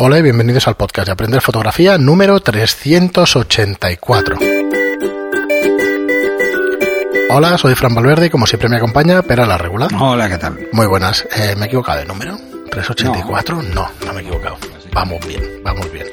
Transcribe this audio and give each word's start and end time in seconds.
Hola 0.00 0.20
y 0.20 0.22
bienvenidos 0.22 0.68
al 0.68 0.76
podcast 0.76 1.06
de 1.06 1.12
Aprender 1.12 1.40
Fotografía 1.40 1.98
número 1.98 2.38
384. 2.38 4.36
Hola, 7.30 7.58
soy 7.58 7.74
Fran 7.74 7.96
Valverde 7.96 8.26
y 8.26 8.30
como 8.30 8.46
siempre 8.46 8.68
me 8.68 8.76
acompaña 8.76 9.22
Pera 9.22 9.44
la 9.44 9.58
Regular. 9.58 9.90
Hola, 9.98 10.28
¿qué 10.28 10.38
tal? 10.38 10.56
Muy 10.70 10.86
buenas. 10.86 11.26
Eh, 11.36 11.56
¿Me 11.56 11.64
he 11.64 11.66
equivocado 11.66 11.98
de 11.98 12.04
número? 12.04 12.38
¿384? 12.70 13.60
No. 13.74 13.90
no, 14.06 14.12
me 14.12 14.20
he 14.20 14.22
equivocado. 14.22 14.56
Vamos 14.92 15.18
bien, 15.26 15.42
vamos 15.64 15.90
bien. 15.90 16.06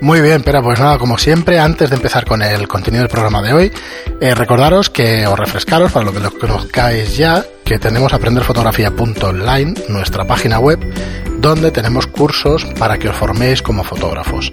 Muy 0.00 0.22
bien, 0.22 0.42
pero 0.42 0.62
pues 0.62 0.80
nada, 0.80 0.96
como 0.96 1.18
siempre, 1.18 1.60
antes 1.60 1.90
de 1.90 1.96
empezar 1.96 2.24
con 2.24 2.40
el 2.40 2.66
contenido 2.66 3.02
del 3.02 3.10
programa 3.10 3.42
de 3.42 3.52
hoy, 3.52 3.72
eh, 4.22 4.34
recordaros 4.34 4.88
que, 4.88 5.26
os 5.26 5.38
refrescaros, 5.38 5.92
para 5.92 6.06
lo 6.06 6.14
que 6.14 6.20
lo 6.20 6.30
conozcáis 6.38 7.14
ya, 7.14 7.44
que 7.62 7.78
tenemos 7.78 8.14
aprenderfotografía.online, 8.14 9.74
nuestra 9.90 10.24
página 10.24 10.58
web, 10.58 10.80
donde 11.42 11.72
tenemos 11.72 12.06
cursos 12.06 12.64
para 12.78 12.98
que 12.98 13.08
os 13.08 13.16
forméis 13.16 13.60
como 13.60 13.82
fotógrafos. 13.82 14.52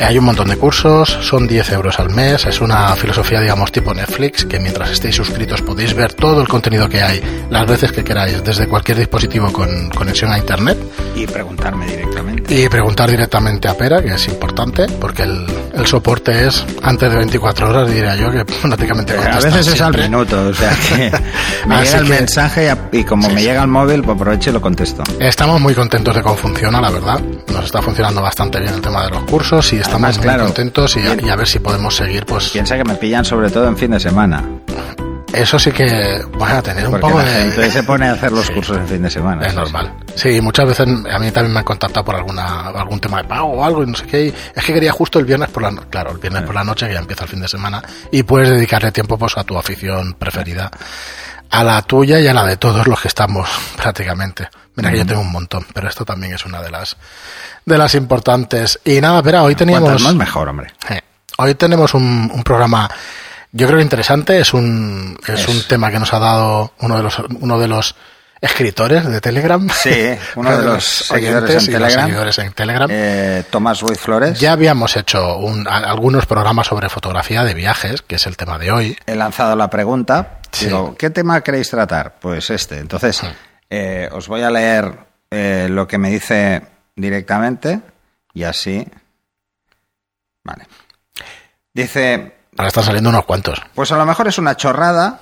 Hay 0.00 0.18
un 0.18 0.24
montón 0.24 0.48
de 0.48 0.56
cursos, 0.56 1.18
son 1.22 1.46
10 1.46 1.72
euros 1.72 1.98
al 1.98 2.10
mes, 2.10 2.44
es 2.46 2.60
una 2.60 2.94
filosofía, 2.96 3.40
digamos, 3.40 3.70
tipo 3.72 3.94
Netflix, 3.94 4.44
que 4.44 4.58
mientras 4.58 4.90
estéis 4.90 5.14
suscritos 5.14 5.62
podéis 5.62 5.94
ver 5.94 6.12
todo 6.12 6.40
el 6.40 6.48
contenido 6.48 6.88
que 6.88 7.02
hay, 7.02 7.46
las 7.50 7.66
veces 7.66 7.92
que 7.92 8.02
queráis, 8.02 8.42
desde 8.42 8.66
cualquier 8.66 8.98
dispositivo 8.98 9.52
con 9.52 9.90
conexión 9.90 10.32
a 10.32 10.38
Internet. 10.38 10.78
Y 11.14 11.26
preguntarme 11.26 11.86
directamente. 11.86 12.54
Y 12.54 12.68
preguntar 12.68 13.10
directamente 13.10 13.68
a 13.68 13.74
Pera, 13.74 14.02
que 14.02 14.14
es 14.14 14.28
importante, 14.28 14.86
porque 15.00 15.22
el, 15.22 15.46
el 15.74 15.86
soporte 15.86 16.46
es 16.46 16.64
antes 16.82 17.10
de 17.10 17.16
24 17.16 17.68
horas, 17.68 17.90
diría 17.90 18.16
yo, 18.16 18.30
que 18.30 18.44
prácticamente 18.62 19.16
A 19.16 19.38
veces 19.38 19.68
es 19.68 19.80
al 19.80 19.96
minuto, 19.96 20.48
o 20.48 20.54
sea 20.54 20.70
que 20.88 21.12
me 21.66 21.82
llega 21.82 21.98
el 21.98 22.06
mensaje 22.06 22.76
y 22.92 23.04
como 23.04 23.28
me 23.30 23.42
llega 23.42 23.62
el 23.62 23.68
móvil, 23.68 24.02
pues 24.02 24.16
aprovecho 24.16 24.50
y 24.50 24.52
lo 24.52 24.60
contesto. 24.60 25.02
Estamos 25.18 25.60
muy 25.60 25.74
contentos 25.74 26.14
de 26.14 26.22
cómo 26.22 26.36
funciona, 26.36 26.80
la 26.80 26.90
verdad. 26.90 27.20
Nos 27.52 27.64
está 27.64 27.80
funcionando 27.80 28.20
bastante 28.20 28.58
bien 28.60 28.74
el 28.74 28.80
tema 28.80 29.04
de 29.04 29.10
los 29.10 29.24
cursos 29.24 29.72
y 29.72 29.83
estamos 29.84 30.18
muy 30.18 30.36
contentos 30.36 30.96
y, 30.96 31.00
y, 31.26 31.30
a 31.30 31.36
ver 31.36 31.46
si 31.46 31.58
podemos 31.60 31.94
seguir 31.94 32.26
pues. 32.26 32.50
Piensa 32.50 32.76
que 32.76 32.84
me 32.84 32.94
pillan 32.96 33.24
sobre 33.24 33.50
todo 33.50 33.68
en 33.68 33.76
fin 33.76 33.90
de 33.90 34.00
semana. 34.00 34.42
Eso 35.32 35.58
sí 35.58 35.72
que 35.72 36.22
van 36.38 36.56
a 36.58 36.62
tener 36.62 36.86
un 36.86 37.00
poco 37.00 37.18
la 37.18 37.24
de 37.24 37.30
gente 37.50 37.70
se 37.72 37.82
pone 37.82 38.06
a 38.08 38.12
hacer 38.12 38.30
los 38.30 38.48
cursos 38.52 38.76
en 38.76 38.86
fin 38.86 39.02
de 39.02 39.10
semana 39.10 39.44
es 39.46 39.54
normal. 39.54 39.92
Sí 40.14 40.40
muchas 40.40 40.66
veces 40.68 40.86
a 40.86 41.18
mí 41.18 41.30
también 41.32 41.52
me 41.52 41.58
han 41.58 41.64
contactado 41.64 42.04
por 42.04 42.14
alguna 42.14 42.68
algún 42.68 43.00
tema 43.00 43.20
de 43.20 43.24
pago 43.28 43.46
o 43.48 43.64
algo 43.64 43.82
y 43.82 43.86
no 43.86 43.96
sé 43.96 44.06
qué 44.06 44.32
es 44.54 44.64
que 44.64 44.72
quería 44.72 44.92
justo 44.92 45.18
el 45.18 45.24
viernes 45.24 45.50
por 45.50 45.64
la 45.64 45.72
no- 45.72 45.82
claro 45.90 46.12
el 46.12 46.18
viernes 46.18 46.44
por 46.44 46.54
la 46.54 46.62
noche 46.62 46.86
que 46.86 46.92
ya 46.94 47.00
empieza 47.00 47.24
el 47.24 47.30
fin 47.30 47.40
de 47.40 47.48
semana 47.48 47.82
y 48.12 48.22
puedes 48.22 48.48
dedicarle 48.48 48.92
tiempo 48.92 49.18
pues 49.18 49.36
a 49.36 49.42
tu 49.42 49.58
afición 49.58 50.14
preferida 50.14 50.70
a 51.50 51.64
la 51.64 51.82
tuya 51.82 52.20
y 52.20 52.28
a 52.28 52.32
la 52.34 52.44
de 52.44 52.56
todos 52.56 52.86
los 52.86 53.00
que 53.00 53.08
estamos 53.08 53.48
prácticamente 53.76 54.48
mira 54.76 54.90
que 54.90 54.98
yo 54.98 55.06
tengo 55.06 55.20
un 55.20 55.32
montón 55.32 55.64
pero 55.72 55.88
esto 55.88 56.04
también 56.04 56.34
es 56.34 56.44
una 56.44 56.60
de 56.62 56.70
las 56.70 56.96
de 57.64 57.78
las 57.78 57.94
importantes 57.94 58.78
y 58.84 59.00
nada 59.00 59.18
espera 59.18 59.42
hoy 59.42 59.54
teníamos 59.54 60.02
más 60.02 60.14
mejor 60.14 60.48
hombre 60.48 60.72
Eh, 60.90 61.00
Hoy 61.38 61.54
tenemos 61.56 61.94
un, 61.94 62.30
un 62.32 62.44
programa, 62.44 62.88
yo 63.50 63.66
creo 63.66 63.78
que 63.78 63.82
interesante, 63.82 64.38
es 64.38 64.54
un, 64.54 65.18
es, 65.26 65.40
Es. 65.40 65.48
un 65.48 65.62
tema 65.66 65.90
que 65.90 65.98
nos 65.98 66.12
ha 66.14 66.20
dado 66.20 66.72
uno 66.78 66.96
de 66.96 67.02
los, 67.02 67.18
uno 67.40 67.58
de 67.58 67.66
los 67.66 67.96
escritores 68.40 69.04
de 69.06 69.20
Telegram. 69.20 69.68
Sí, 69.70 70.14
uno 70.36 70.56
de 70.56 70.64
los 70.64 70.84
seguidores 70.84 71.50
en 71.50 71.56
y 71.56 71.56
los 71.56 71.82
Telegram. 71.82 72.04
seguidores 72.06 72.38
en 72.38 72.52
Telegram. 72.52 72.88
eh, 72.92 73.42
Tomás 73.50 73.80
Ruiz 73.80 73.98
Flores 73.98 74.38
ya 74.38 74.52
habíamos 74.52 74.96
hecho 74.96 75.38
un- 75.38 75.66
a- 75.66 75.78
algunos 75.90 76.26
programas 76.26 76.68
sobre 76.68 76.88
fotografía 76.88 77.42
de 77.42 77.54
viajes, 77.54 78.02
que 78.02 78.14
es 78.16 78.26
el 78.28 78.36
tema 78.36 78.58
de 78.58 78.70
hoy. 78.70 78.96
he 79.06 79.14
lanzado 79.16 79.56
la 79.56 79.68
pregunta 79.70 80.38
Sí. 80.52 80.66
digo 80.66 80.94
¿qué 80.96 81.10
tema 81.10 81.40
queréis 81.40 81.68
tratar? 81.70 82.14
pues 82.20 82.48
este 82.50 82.78
entonces 82.78 83.22
eh, 83.70 84.08
os 84.12 84.28
voy 84.28 84.42
a 84.42 84.50
leer 84.50 84.98
eh, 85.30 85.68
lo 85.70 85.86
que 85.86 85.98
me 85.98 86.10
dice 86.10 86.62
directamente 86.96 87.80
y 88.32 88.44
así 88.44 88.86
vale 90.44 90.66
dice 91.72 92.34
Ahora 92.56 92.68
están 92.68 92.84
saliendo 92.84 93.10
unos 93.10 93.24
cuantos. 93.24 93.60
pues 93.74 93.90
a 93.90 93.96
lo 93.96 94.06
mejor 94.06 94.28
es 94.28 94.38
una 94.38 94.56
chorrada. 94.56 95.18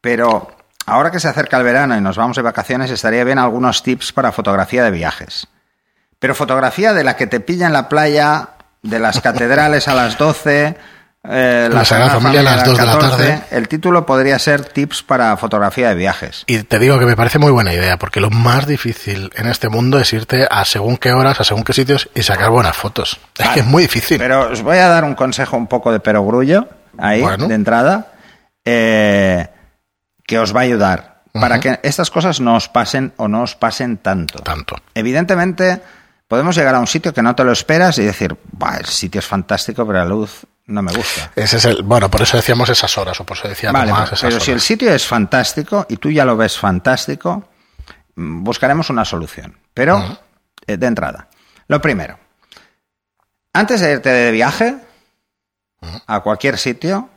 Pero 0.00 0.56
ahora 0.86 1.10
que 1.10 1.20
se 1.20 1.28
acerca 1.28 1.56
el 1.56 1.62
verano 1.62 1.96
y 1.96 2.00
nos 2.00 2.16
vamos 2.16 2.36
de 2.36 2.42
vacaciones, 2.42 2.90
estaría 2.90 3.24
bien 3.24 3.38
algunos 3.38 3.82
tips 3.82 4.12
para 4.12 4.32
fotografía 4.32 4.82
de 4.82 4.90
viajes. 4.90 5.46
Pero 6.18 6.34
fotografía 6.34 6.92
de 6.92 7.04
la 7.04 7.16
que 7.16 7.26
te 7.26 7.40
pilla 7.40 7.66
en 7.66 7.72
la 7.72 7.88
playa, 7.88 8.50
de 8.82 8.98
las 8.98 9.20
catedrales 9.22 9.86
a 9.88 9.94
las 9.94 10.18
12, 10.18 10.76
eh, 11.28 11.68
La 11.72 11.84
Sagrada 11.84 12.10
Familia 12.12 12.40
a 12.40 12.42
las 12.42 12.64
2 12.64 12.78
de 12.78 12.84
la 12.86 12.92
14. 12.92 13.16
tarde. 13.16 13.42
El 13.50 13.68
título 13.68 14.04
podría 14.06 14.38
ser 14.38 14.64
tips 14.64 15.02
para 15.02 15.36
fotografía 15.36 15.88
de 15.88 15.94
viajes. 15.94 16.44
Y 16.46 16.62
te 16.64 16.78
digo 16.78 16.98
que 16.98 17.06
me 17.06 17.16
parece 17.16 17.38
muy 17.38 17.50
buena 17.50 17.72
idea, 17.72 17.96
porque 17.98 18.20
lo 18.20 18.30
más 18.30 18.66
difícil 18.66 19.30
en 19.34 19.46
este 19.46 19.68
mundo 19.68 19.98
es 19.98 20.12
irte 20.12 20.46
a 20.50 20.64
según 20.64 20.96
qué 20.96 21.12
horas, 21.12 21.40
a 21.40 21.44
según 21.44 21.64
qué 21.64 21.72
sitios 21.72 22.08
y 22.14 22.22
sacar 22.22 22.50
buenas 22.50 22.76
fotos. 22.76 23.18
Es 23.38 23.48
que 23.50 23.60
es 23.60 23.66
muy 23.66 23.84
difícil. 23.84 24.18
Pero 24.18 24.50
os 24.50 24.62
voy 24.62 24.78
a 24.78 24.88
dar 24.88 25.04
un 25.04 25.14
consejo 25.14 25.56
un 25.56 25.66
poco 25.66 25.90
de 25.92 26.00
perogrullo 26.00 26.68
ahí, 26.98 27.20
Bueno. 27.22 27.48
de 27.48 27.54
entrada, 27.54 28.12
eh, 28.64 29.48
que 30.26 30.38
os 30.38 30.54
va 30.54 30.60
a 30.60 30.64
ayudar. 30.64 31.22
Para 31.32 31.58
que 31.58 31.80
estas 31.82 32.10
cosas 32.10 32.38
no 32.40 32.54
os 32.54 32.68
pasen 32.68 33.12
o 33.16 33.26
no 33.26 33.42
os 33.42 33.56
pasen 33.56 33.96
tanto. 33.96 34.38
Tanto. 34.38 34.76
Evidentemente, 34.94 35.80
podemos 36.28 36.54
llegar 36.54 36.76
a 36.76 36.78
un 36.78 36.86
sitio 36.86 37.12
que 37.12 37.22
no 37.22 37.34
te 37.34 37.42
lo 37.42 37.50
esperas 37.50 37.98
y 37.98 38.04
decir, 38.04 38.36
"Buah, 38.52 38.76
el 38.76 38.86
sitio 38.86 39.18
es 39.18 39.26
fantástico, 39.26 39.84
pero 39.84 39.98
la 39.98 40.04
luz 40.04 40.44
no 40.66 40.82
me 40.82 40.92
gusta. 40.92 41.30
Ese 41.36 41.58
es 41.58 41.64
el, 41.66 41.82
bueno, 41.82 42.10
por 42.10 42.22
eso 42.22 42.36
decíamos 42.36 42.68
esas 42.68 42.96
horas, 42.96 43.20
o 43.20 43.24
por 43.24 43.36
eso 43.36 43.48
decía 43.48 43.70
Vale, 43.70 43.92
pero, 43.92 44.04
esas 44.04 44.20
pero 44.20 44.40
si 44.40 44.50
el 44.50 44.60
sitio 44.60 44.92
es 44.92 45.06
fantástico 45.06 45.86
y 45.88 45.96
tú 45.96 46.10
ya 46.10 46.24
lo 46.24 46.36
ves 46.36 46.58
fantástico, 46.58 47.48
mm, 48.14 48.42
buscaremos 48.42 48.90
una 48.90 49.04
solución. 49.04 49.58
Pero, 49.74 50.18
eh, 50.66 50.76
de 50.76 50.86
entrada, 50.86 51.28
lo 51.68 51.80
primero, 51.80 52.18
antes 53.52 53.80
de 53.80 53.92
irte 53.92 54.08
de 54.08 54.30
viaje 54.30 54.76
a 56.06 56.20
cualquier 56.20 56.58
sitio, 56.58 57.10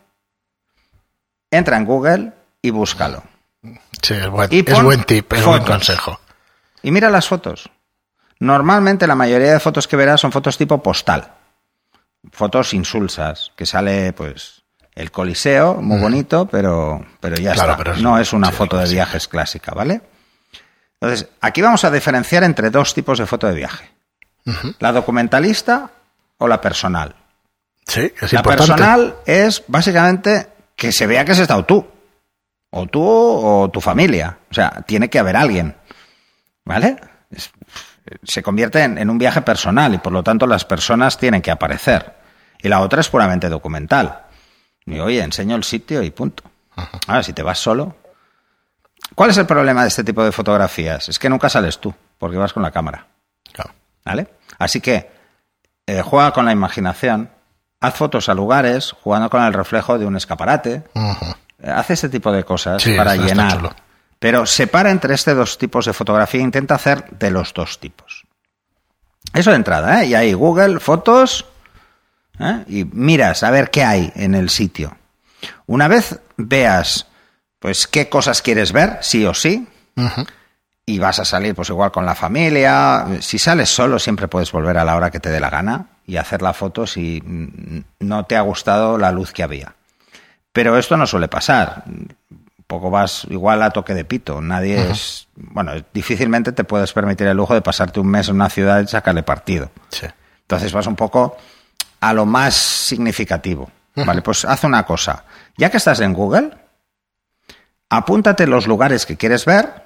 entra 1.49 1.77
en 1.77 1.85
Google 1.85 2.33
y 2.61 2.69
búscalo. 2.69 3.23
Sí, 4.01 4.13
es 4.13 4.29
buen, 4.29 4.49
es 4.51 4.83
buen 4.83 5.03
tip, 5.03 5.31
es 5.33 5.45
buen 5.45 5.63
consejo. 5.63 6.19
Y 6.83 6.91
mira 6.91 7.09
las 7.09 7.27
fotos. 7.27 7.69
Normalmente 8.39 9.07
la 9.07 9.15
mayoría 9.15 9.53
de 9.53 9.59
fotos 9.59 9.87
que 9.87 9.95
verás 9.95 10.21
son 10.21 10.31
fotos 10.31 10.57
tipo 10.57 10.81
postal. 10.83 11.36
Fotos 12.31 12.73
insulsas, 12.73 13.51
que 13.55 13.65
sale 13.65 14.13
pues 14.13 14.63
el 14.95 15.11
coliseo, 15.11 15.75
muy 15.75 15.99
bonito, 15.99 16.47
pero, 16.47 17.05
pero 17.19 17.35
ya 17.35 17.53
Claro, 17.53 17.71
está. 17.71 17.83
pero 17.83 17.95
es- 17.95 18.01
no 18.01 18.17
es 18.19 18.33
una 18.33 18.47
sí, 18.49 18.53
foto 18.53 18.77
de 18.77 18.87
sí. 18.87 18.93
viajes 18.95 19.27
clásica, 19.27 19.73
¿vale? 19.73 20.01
Entonces, 20.99 21.29
aquí 21.41 21.61
vamos 21.61 21.83
a 21.83 21.91
diferenciar 21.91 22.43
entre 22.43 22.69
dos 22.71 22.93
tipos 22.93 23.19
de 23.19 23.25
foto 23.27 23.47
de 23.47 23.53
viaje. 23.53 23.89
La 24.79 24.91
documentalista 24.93 25.91
o 26.37 26.47
la 26.47 26.59
personal. 26.61 27.15
Sí, 27.85 28.11
es 28.21 28.33
la 28.33 28.39
importante. 28.39 28.71
personal 28.73 29.15
es 29.25 29.63
básicamente 29.67 30.47
que 30.75 30.91
se 30.91 31.05
vea 31.05 31.23
que 31.25 31.33
has 31.33 31.39
estado 31.39 31.65
tú. 31.65 31.85
O 32.71 32.85
tú 32.87 33.01
o 33.03 33.69
tu 33.71 33.79
familia. 33.81 34.39
O 34.49 34.53
sea, 34.53 34.83
tiene 34.87 35.09
que 35.09 35.19
haber 35.19 35.35
alguien. 35.35 35.75
¿Vale? 36.65 36.97
Es- 37.29 37.51
se 38.23 38.41
convierte 38.41 38.81
en, 38.83 38.97
en 38.97 39.09
un 39.09 39.17
viaje 39.17 39.41
personal 39.41 39.93
y 39.93 39.97
por 39.97 40.13
lo 40.13 40.23
tanto 40.23 40.47
las 40.47 40.63
personas 40.65 41.17
tienen 41.17 41.41
que 41.41 41.51
aparecer. 41.51 42.15
Y 42.61 42.69
la 42.69 42.81
otra 42.81 43.01
es 43.01 43.09
puramente 43.09 43.49
documental. 43.49 44.23
Y 44.85 44.99
oye, 44.99 45.21
enseño 45.21 45.55
el 45.55 45.63
sitio 45.63 46.01
y 46.03 46.11
punto. 46.11 46.43
Ahora, 47.07 47.23
si 47.23 47.33
te 47.33 47.43
vas 47.43 47.59
solo. 47.59 47.95
¿Cuál 49.15 49.29
es 49.29 49.37
el 49.37 49.45
problema 49.45 49.81
de 49.83 49.87
este 49.89 50.03
tipo 50.03 50.23
de 50.23 50.31
fotografías? 50.31 51.09
Es 51.09 51.19
que 51.19 51.29
nunca 51.29 51.49
sales 51.49 51.79
tú, 51.79 51.93
porque 52.17 52.37
vas 52.37 52.53
con 52.53 52.63
la 52.63 52.71
cámara. 52.71 53.07
Claro. 53.51 53.71
¿Vale? 54.05 54.27
Así 54.59 54.81
que 54.81 55.09
eh, 55.85 56.01
juega 56.01 56.31
con 56.33 56.45
la 56.45 56.51
imaginación, 56.51 57.29
haz 57.79 57.95
fotos 57.95 58.29
a 58.29 58.33
lugares, 58.33 58.91
jugando 59.03 59.29
con 59.29 59.43
el 59.43 59.53
reflejo 59.53 59.97
de 59.97 60.05
un 60.05 60.15
escaparate, 60.17 60.83
eh, 60.95 61.69
haz 61.69 61.89
este 61.91 62.09
tipo 62.09 62.31
de 62.31 62.43
cosas 62.43 62.81
Sí, 62.83 62.95
para 62.95 63.15
llenar. 63.15 63.75
Pero 64.19 64.45
separa 64.45 64.89
entre 64.89 65.13
estos 65.13 65.35
dos 65.35 65.57
tipos 65.57 65.85
de 65.85 65.93
fotografía 65.93 66.41
e 66.41 66.43
intenta 66.43 66.75
hacer 66.75 67.05
de 67.11 67.29
los 67.31 67.53
dos 67.53 67.79
tipos. 67.79 68.25
Eso 69.33 69.51
de 69.51 69.57
entrada, 69.57 70.01
¿eh? 70.01 70.07
Y 70.07 70.15
ahí 70.15 70.33
Google, 70.33 70.79
fotos, 70.79 71.45
¿eh? 72.39 72.63
y 72.67 72.85
miras 72.85 73.43
a 73.43 73.51
ver 73.51 73.69
qué 73.69 73.83
hay 73.83 74.11
en 74.15 74.35
el 74.35 74.49
sitio. 74.49 74.97
Una 75.65 75.87
vez 75.87 76.19
veas, 76.37 77.07
pues, 77.59 77.87
qué 77.87 78.09
cosas 78.09 78.41
quieres 78.41 78.71
ver, 78.71 78.99
sí 79.01 79.25
o 79.25 79.33
sí, 79.33 79.67
y 80.89 80.99
vas 80.99 81.19
a 81.19 81.25
salir 81.25 81.53
pues 81.53 81.69
igual 81.69 81.91
con 81.91 82.05
la 82.05 82.15
familia. 82.15 83.05
Si 83.19 83.37
sales 83.37 83.69
solo 83.69 83.99
siempre 83.99 84.29
puedes 84.29 84.51
volver 84.51 84.77
a 84.77 84.85
la 84.85 84.95
hora 84.95 85.11
que 85.11 85.19
te 85.19 85.29
dé 85.29 85.39
la 85.39 85.49
gana 85.49 85.87
y 86.05 86.15
hacer 86.15 86.41
la 86.41 86.53
foto 86.53 86.87
si 86.87 87.21
no 87.99 88.25
te 88.25 88.37
ha 88.37 88.41
gustado 88.41 88.97
la 88.97 89.11
luz 89.11 89.33
que 89.33 89.43
había. 89.43 89.75
Pero 90.53 90.77
esto 90.77 90.95
no 90.95 91.05
suele 91.05 91.27
pasar. 91.27 91.83
Un 91.87 92.15
poco 92.65 92.89
vas 92.89 93.27
igual 93.29 93.63
a 93.63 93.71
toque 93.71 93.93
de 93.93 94.05
pito. 94.05 94.39
Nadie 94.39 94.89
es... 94.89 95.27
Bueno, 95.35 95.73
difícilmente 95.93 96.53
te 96.53 96.63
puedes 96.63 96.93
permitir 96.93 97.27
el 97.27 97.35
lujo 97.35 97.53
de 97.53 97.61
pasarte 97.61 97.99
un 97.99 98.07
mes 98.07 98.29
en 98.29 98.35
una 98.35 98.49
ciudad 98.49 98.81
y 98.81 98.87
sacarle 98.87 99.23
partido. 99.23 99.69
Sí. 99.89 100.07
Entonces 100.41 100.71
vas 100.71 100.87
un 100.87 100.95
poco 100.95 101.35
a 101.99 102.13
lo 102.13 102.25
más 102.25 102.53
significativo. 102.55 103.71
Vale, 103.95 104.21
pues 104.21 104.45
haz 104.45 104.63
una 104.63 104.85
cosa. 104.85 105.23
Ya 105.57 105.71
que 105.71 105.77
estás 105.77 105.99
en 106.01 106.13
Google, 106.13 106.51
apúntate 107.89 108.45
los 108.45 108.67
lugares 108.67 109.05
que 109.05 109.17
quieres 109.17 109.45
ver 109.45 109.83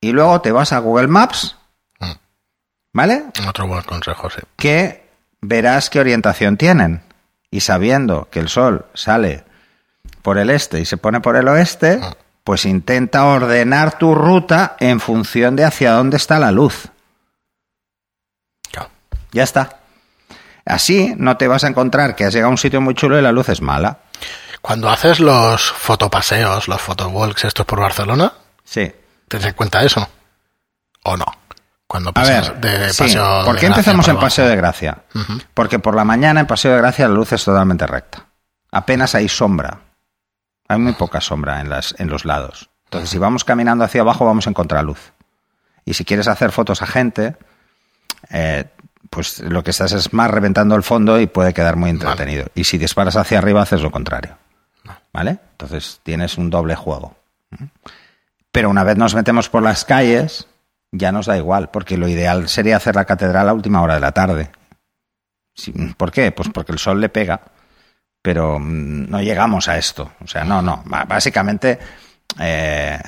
y 0.00 0.12
luego 0.12 0.40
te 0.42 0.52
vas 0.52 0.72
a 0.72 0.78
Google 0.78 1.08
Maps 1.08 1.56
¿Vale? 2.96 3.24
Otro 3.48 3.66
buen 3.66 3.82
consejo, 3.82 4.30
sí. 4.30 4.38
Que 4.56 5.08
verás 5.40 5.90
qué 5.90 5.98
orientación 5.98 6.56
tienen. 6.56 7.02
Y 7.50 7.58
sabiendo 7.60 8.28
que 8.30 8.38
el 8.38 8.48
sol 8.48 8.86
sale 8.94 9.42
por 10.22 10.38
el 10.38 10.48
este 10.48 10.78
y 10.80 10.84
se 10.84 10.96
pone 10.96 11.20
por 11.20 11.34
el 11.34 11.48
oeste, 11.48 11.98
Ah. 12.00 12.14
pues 12.44 12.64
intenta 12.66 13.24
ordenar 13.24 13.98
tu 13.98 14.14
ruta 14.14 14.76
en 14.78 15.00
función 15.00 15.56
de 15.56 15.64
hacia 15.64 15.90
dónde 15.92 16.18
está 16.18 16.38
la 16.38 16.52
luz. 16.52 16.88
Ya 19.32 19.42
está. 19.42 19.80
Así 20.66 21.14
no 21.18 21.36
te 21.36 21.46
vas 21.48 21.64
a 21.64 21.68
encontrar 21.68 22.16
que 22.16 22.24
has 22.24 22.32
llegado 22.32 22.48
a 22.48 22.52
un 22.52 22.58
sitio 22.58 22.80
muy 22.80 22.94
chulo 22.94 23.18
y 23.18 23.22
la 23.22 23.32
luz 23.32 23.48
es 23.50 23.60
mala. 23.60 23.98
Cuando 24.62 24.88
haces 24.88 25.20
los 25.20 25.70
fotopaseos, 25.72 26.68
los 26.68 26.80
photowalks 26.80 27.44
estos 27.44 27.66
por 27.66 27.80
Barcelona, 27.80 28.32
Sí. 28.64 28.90
¿tienes 29.28 29.48
en 29.48 29.54
cuenta 29.54 29.82
eso? 29.82 30.08
¿O 31.02 31.16
no? 31.18 31.26
Cuando 31.86 32.10
A 32.10 32.12
pasas 32.14 32.58
ver, 32.60 32.78
de 32.78 32.94
paseo 32.94 33.40
de 33.40 33.44
¿por 33.44 33.58
qué 33.58 33.66
empezamos 33.66 34.08
en? 34.08 34.18
Paseo 34.18 34.48
de 34.48 34.56
Gracia? 34.56 35.02
Porque 35.52 35.78
por 35.78 35.94
la 35.94 36.04
mañana 36.04 36.40
en 36.40 36.46
Paseo 36.46 36.72
de 36.72 36.78
Gracia 36.78 37.06
la 37.08 37.14
luz 37.14 37.32
es 37.32 37.44
totalmente 37.44 37.86
recta. 37.86 38.24
Apenas 38.72 39.14
hay 39.14 39.28
sombra. 39.28 39.80
Hay 40.66 40.78
muy 40.78 40.94
poca 40.94 41.20
sombra 41.20 41.60
en, 41.60 41.68
las, 41.68 41.94
en 41.98 42.08
los 42.08 42.24
lados. 42.24 42.70
Entonces, 42.84 43.10
si 43.10 43.18
vamos 43.18 43.44
caminando 43.44 43.84
hacia 43.84 44.00
abajo, 44.00 44.24
vamos 44.24 44.46
a 44.46 44.50
encontrar 44.50 44.82
luz. 44.82 45.12
Y 45.84 45.92
si 45.94 46.06
quieres 46.06 46.26
hacer 46.26 46.52
fotos 46.52 46.80
a 46.80 46.86
gente, 46.86 47.36
eh, 48.30 48.64
pues 49.10 49.40
lo 49.40 49.62
que 49.62 49.70
estás 49.70 49.92
es 49.92 50.12
más 50.12 50.30
reventando 50.30 50.74
el 50.74 50.82
fondo 50.82 51.20
y 51.20 51.26
puede 51.26 51.54
quedar 51.54 51.76
muy 51.76 51.90
entretenido. 51.90 52.46
Y 52.54 52.64
si 52.64 52.78
disparas 52.78 53.16
hacia 53.16 53.38
arriba, 53.38 53.62
haces 53.62 53.82
lo 53.82 53.90
contrario. 53.90 54.36
¿Vale? 55.12 55.38
Entonces 55.52 56.00
tienes 56.02 56.38
un 56.38 56.50
doble 56.50 56.74
juego. 56.74 57.16
Pero 58.50 58.70
una 58.70 58.84
vez 58.84 58.96
nos 58.96 59.14
metemos 59.14 59.48
por 59.48 59.62
las 59.62 59.84
calles, 59.84 60.48
ya 60.90 61.12
nos 61.12 61.26
da 61.26 61.36
igual, 61.36 61.70
porque 61.70 61.96
lo 61.96 62.08
ideal 62.08 62.48
sería 62.48 62.76
hacer 62.76 62.96
la 62.96 63.04
catedral 63.04 63.48
a 63.48 63.52
última 63.52 63.82
hora 63.82 63.94
de 63.94 64.00
la 64.00 64.12
tarde. 64.12 64.50
¿Por 65.96 66.10
qué? 66.10 66.32
Pues 66.32 66.48
porque 66.52 66.72
el 66.72 66.78
sol 66.78 67.00
le 67.00 67.08
pega, 67.08 67.40
pero 68.20 68.58
mm, 68.58 69.10
no 69.10 69.20
llegamos 69.22 69.68
a 69.68 69.78
esto. 69.78 70.12
O 70.22 70.26
sea, 70.26 70.44
no, 70.44 70.62
no. 70.62 70.82
Básicamente 71.06 71.78
eh, 72.40 72.98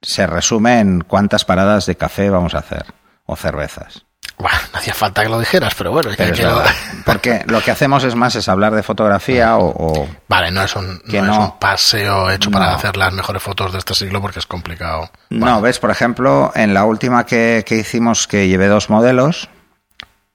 se 0.00 0.26
resume 0.26 0.80
en 0.80 1.00
cuántas 1.00 1.44
paradas 1.44 1.86
de 1.86 1.96
café 1.96 2.30
vamos 2.30 2.54
a 2.54 2.58
hacer 2.58 2.86
o 3.26 3.36
cervezas. 3.36 4.04
Buah, 4.38 4.50
no 4.72 4.78
hacía 4.78 4.94
falta 4.94 5.22
que 5.22 5.28
lo 5.28 5.38
dijeras, 5.38 5.74
pero 5.76 5.92
bueno, 5.92 6.10
es 6.10 6.16
que 6.16 6.24
Pero 6.24 6.34
quiero- 6.36 6.56
verdad. 6.56 6.72
Porque 7.04 7.44
lo 7.46 7.60
que 7.60 7.70
hacemos 7.70 8.02
es 8.04 8.14
más 8.14 8.34
es 8.34 8.48
hablar 8.48 8.74
de 8.74 8.82
fotografía 8.82 9.56
o, 9.56 9.66
o- 9.68 10.08
Vale, 10.28 10.50
no 10.50 10.62
es 10.62 10.74
un, 10.74 11.00
Que 11.08 11.20
no 11.22 11.32
es 11.32 11.38
no. 11.38 11.44
un 11.44 11.58
paseo 11.58 12.30
hecho 12.30 12.50
para 12.50 12.66
No. 12.70 12.76
hacer 12.76 12.96
las 12.96 13.12
mejores 13.12 13.42
fotos 13.42 13.72
de 13.72 13.78
este 13.78 13.94
siglo 13.94 14.20
porque 14.20 14.38
es 14.40 14.46
complicado. 14.46 15.10
No, 15.30 15.60
ves, 15.60 15.78
por 15.78 15.90
ejemplo, 15.90 16.50
en 16.54 16.74
la 16.74 16.84
última 16.84 17.24
que, 17.26 17.62
que 17.66 17.76
hicimos, 17.76 18.26
que 18.26 18.48
llevé 18.48 18.66
dos 18.68 18.90
modelos, 18.90 19.48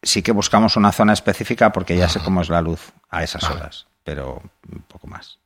sí 0.04 0.22
que 0.22 0.32
buscamos 0.32 0.76
una 0.78 0.92
zona 0.92 1.14
específica 1.14 1.72
porque 1.74 1.98
ya 1.98 2.08
sé 2.08 2.20
cómo 2.20 2.42
es 2.42 2.50
la 2.50 2.62
luz 2.62 2.92
a 3.10 3.24
esas 3.24 3.44
horas, 3.50 3.88
pero 4.04 4.42
un 4.72 4.82
poco 4.88 5.08
más. 5.08 5.38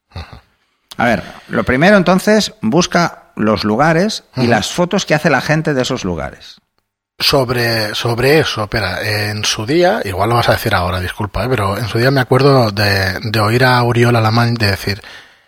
A 0.97 1.05
ver, 1.05 1.23
lo 1.47 1.63
primero 1.63 1.97
entonces, 1.97 2.53
busca 2.61 3.31
los 3.35 3.63
lugares 3.63 4.23
y 4.35 4.45
las 4.47 4.71
fotos 4.71 5.05
que 5.05 5.15
hace 5.15 5.29
la 5.29 5.41
gente 5.41 5.73
de 5.73 5.81
esos 5.81 6.03
lugares. 6.03 6.59
Sobre, 7.19 7.93
sobre 7.93 8.39
eso, 8.39 8.63
espera, 8.63 8.99
en 9.29 9.45
su 9.45 9.65
día, 9.67 10.01
igual 10.05 10.29
lo 10.29 10.35
vas 10.35 10.49
a 10.49 10.53
decir 10.53 10.73
ahora, 10.73 10.99
disculpa, 10.99 11.43
¿eh? 11.43 11.47
pero 11.49 11.77
en 11.77 11.87
su 11.87 11.99
día 11.99 12.09
me 12.09 12.19
acuerdo 12.19 12.71
de, 12.71 13.19
de 13.21 13.39
oír 13.39 13.63
a 13.63 13.83
Uriol 13.83 14.15
Alamán 14.15 14.55
de 14.55 14.71
decir, 14.71 14.99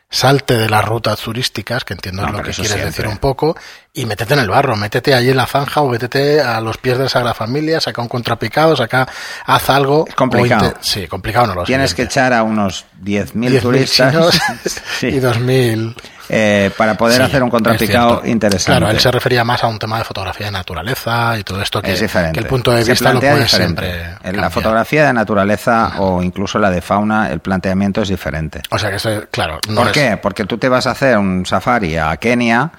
salte 0.07 0.55
de 0.55 0.69
las 0.69 0.85
rutas 0.85 1.19
turísticas, 1.19 1.83
que 1.83 1.93
entiendo 1.95 2.21
No, 2.21 2.27
es 2.27 2.33
lo 2.33 2.37
que 2.43 2.51
quieres 2.51 2.67
siempre. 2.67 2.85
decir 2.85 3.07
un 3.07 3.17
poco, 3.17 3.57
y 3.91 4.05
métete 4.05 4.35
en 4.35 4.41
el 4.41 4.49
barro, 4.49 4.75
métete 4.75 5.15
allí 5.15 5.31
en 5.31 5.37
la 5.37 5.47
zanja 5.47 5.81
o 5.81 5.89
métete 5.89 6.41
a 6.41 6.61
los 6.61 6.77
pies 6.77 6.99
de 6.99 7.05
la 7.05 7.09
Sagrada 7.09 7.33
Familia, 7.33 7.81
saca 7.81 8.03
un 8.03 8.07
contrapicado, 8.07 8.75
saca, 8.75 9.07
haz 9.47 9.69
algo. 9.71 10.05
Es 10.07 10.13
complicado. 10.13 10.75
Sí, 10.81 11.07
complicado 11.07 11.47
no 11.47 11.55
lo 11.55 11.63
Tienes 11.63 11.95
que 11.95 12.03
echar 12.03 12.33
a 12.33 12.43
unos 12.43 12.85
10.000 13.03 13.33
10.000 13.33 13.61
turistas 13.61 14.39
Sí. 14.99 15.07
y 15.07 15.19
2.000... 15.19 15.95
eh, 16.35 16.71
para 16.77 16.95
poder 16.97 17.17
Sí, 17.17 17.21
hacer 17.23 17.43
un 17.43 17.49
es 17.49 17.51
contrapicado 17.51 18.21
interesante. 18.25 18.79
Claro, 18.79 18.91
él 18.91 18.99
se 18.99 19.11
refería 19.11 19.43
más 19.43 19.63
a 19.63 19.67
un 19.67 19.77
tema 19.77 19.99
de 19.99 20.03
fotografía 20.03 20.47
de 20.47 20.51
naturaleza 20.51 21.37
y 21.37 21.43
todo 21.43 21.61
esto 21.61 21.81
que, 21.81 21.93
es 21.93 21.99
diferente. 22.01 22.33
que 22.33 22.39
el 22.39 22.47
punto 22.47 22.71
de 22.71 22.83
Se 22.83 22.91
vista 22.91 23.13
lo 23.13 23.19
puede 23.19 23.43
diferente. 23.43 23.81
siempre. 23.85 24.03
En 24.03 24.13
cambiar. 24.23 24.35
la 24.43 24.49
fotografía 24.49 25.05
de 25.05 25.13
naturaleza 25.13 25.93
o 25.99 26.23
incluso 26.23 26.57
la 26.57 26.71
de 26.71 26.81
fauna, 26.81 27.29
el 27.31 27.39
planteamiento 27.39 28.01
es 28.01 28.09
diferente. 28.09 28.61
O 28.71 28.79
sea 28.79 28.89
que 28.89 28.95
eso, 28.95 29.09
claro. 29.29 29.59
No 29.69 29.75
¿Por 29.75 29.87
es- 29.87 29.93
qué? 29.93 30.17
Porque 30.17 30.45
tú 30.45 30.57
te 30.57 30.69
vas 30.69 30.87
a 30.87 30.91
hacer 30.91 31.17
un 31.17 31.45
safari 31.45 31.97
a 31.97 32.17
Kenia 32.17 32.71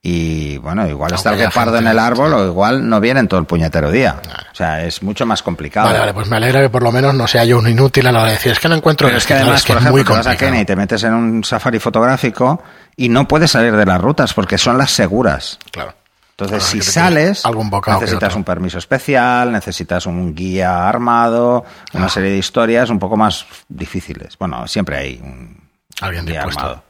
y, 0.00 0.56
bueno, 0.58 0.86
igual 0.88 1.12
está 1.12 1.30
el 1.30 1.34
Aunque 1.34 1.46
guepardo 1.48 1.76
en 1.76 1.86
el 1.88 1.98
árbol 1.98 2.32
o 2.32 2.46
igual 2.46 2.88
no 2.88 3.00
viene 3.00 3.20
en 3.20 3.28
todo 3.28 3.40
el 3.40 3.46
puñetero 3.46 3.90
día. 3.90 4.16
O 4.52 4.54
sea, 4.54 4.84
es 4.84 5.02
mucho 5.02 5.26
más 5.26 5.42
complicado. 5.42 5.88
Vale, 5.88 5.98
vale, 5.98 6.14
pues 6.14 6.28
me 6.28 6.36
alegra 6.36 6.60
que 6.62 6.70
por 6.70 6.82
lo 6.82 6.92
menos 6.92 7.14
no 7.14 7.26
sea 7.26 7.44
yo 7.44 7.58
un 7.58 7.68
inútil 7.68 8.06
a 8.06 8.12
la 8.12 8.20
hora 8.20 8.28
de 8.28 8.34
decir, 8.34 8.52
es 8.52 8.60
que 8.60 8.68
no 8.68 8.76
encuentro 8.76 9.08
Pero 9.08 9.18
es 9.18 9.26
que 9.26 9.34
además, 9.34 9.56
es 9.60 9.64
que 9.66 9.72
por 9.72 9.78
es 9.78 9.82
ejemplo, 9.86 10.02
muy 10.02 10.04
te 10.04 10.12
vas 10.16 10.26
a. 10.26 10.36
Kenia 10.36 10.60
y 10.60 10.64
te 10.64 10.76
metes 10.76 11.02
en 11.02 11.14
un 11.14 11.44
safari 11.44 11.78
fotográfico 11.80 12.62
y 12.98 13.08
no 13.08 13.26
puedes 13.26 13.52
salir 13.52 13.74
de 13.74 13.86
las 13.86 13.98
rutas 14.00 14.34
porque 14.34 14.58
son 14.58 14.76
las 14.76 14.90
seguras. 14.90 15.58
Claro. 15.70 15.94
Entonces, 16.32 16.58
Claro, 16.68 16.84
si 16.84 16.90
sales, 16.92 17.46
algún 17.46 17.68
necesitas 17.70 18.34
un 18.36 18.44
permiso 18.44 18.78
especial, 18.78 19.50
necesitas 19.50 20.04
un 20.06 20.34
guía 20.34 20.86
armado, 20.88 21.64
una 21.94 22.06
Ah. 22.06 22.08
serie 22.10 22.30
de 22.30 22.38
historias 22.38 22.90
un 22.90 22.98
poco 22.98 23.16
más 23.16 23.46
difíciles. 23.68 24.36
Bueno, 24.38 24.66
siempre 24.68 24.96
hay 24.98 25.20
un 25.22 25.60
Alguien 26.00 26.26
guía 26.26 26.34
dispuesto. 26.36 26.60
armado. 26.60 26.82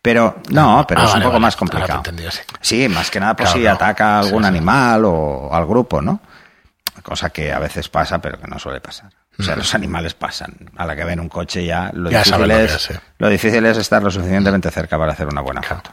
Pero, 0.00 0.36
no, 0.50 0.84
pero 0.88 1.00
Ah, 1.02 1.04
es 1.04 1.14
un 1.14 1.20
poco 1.20 1.32
vale. 1.32 1.40
más 1.42 1.56
complicado. 1.56 2.02
sí. 2.30 2.40
Sí, 2.60 2.88
más 2.88 3.10
que 3.10 3.20
nada 3.20 3.34
por 3.34 3.44
Claro, 3.46 3.58
si 3.58 3.64
no. 3.64 3.72
ataca 3.72 4.16
a 4.16 4.18
algún 4.20 4.42
Sí, 4.44 4.48
sí. 4.50 4.56
animal 4.56 5.02
o 5.04 5.50
al 5.52 5.66
grupo, 5.66 6.00
¿no? 6.00 6.20
Cosa 7.02 7.30
que 7.30 7.52
a 7.52 7.58
veces 7.58 7.88
pasa, 7.88 8.20
pero 8.20 8.40
que 8.40 8.46
no 8.46 8.58
suele 8.58 8.80
pasar. 8.80 9.12
O 9.38 9.42
sea, 9.42 9.54
los 9.54 9.74
animales 9.74 10.14
pasan. 10.14 10.54
A 10.76 10.84
la 10.84 10.96
que 10.96 11.04
ven 11.04 11.20
un 11.20 11.28
coche 11.28 11.64
ya, 11.64 11.90
lo. 11.94 12.10
Ya 12.10 12.24
difícil, 12.24 12.48
lo 12.48 12.56
es, 12.56 12.90
lo 13.18 13.28
difícil 13.28 13.66
es 13.66 13.78
estar 13.78 14.02
lo 14.02 14.10
suficientemente 14.10 14.70
cerca 14.70 14.98
para 14.98 15.12
hacer 15.12 15.28
una 15.28 15.40
buena 15.40 15.62
foto. 15.62 15.90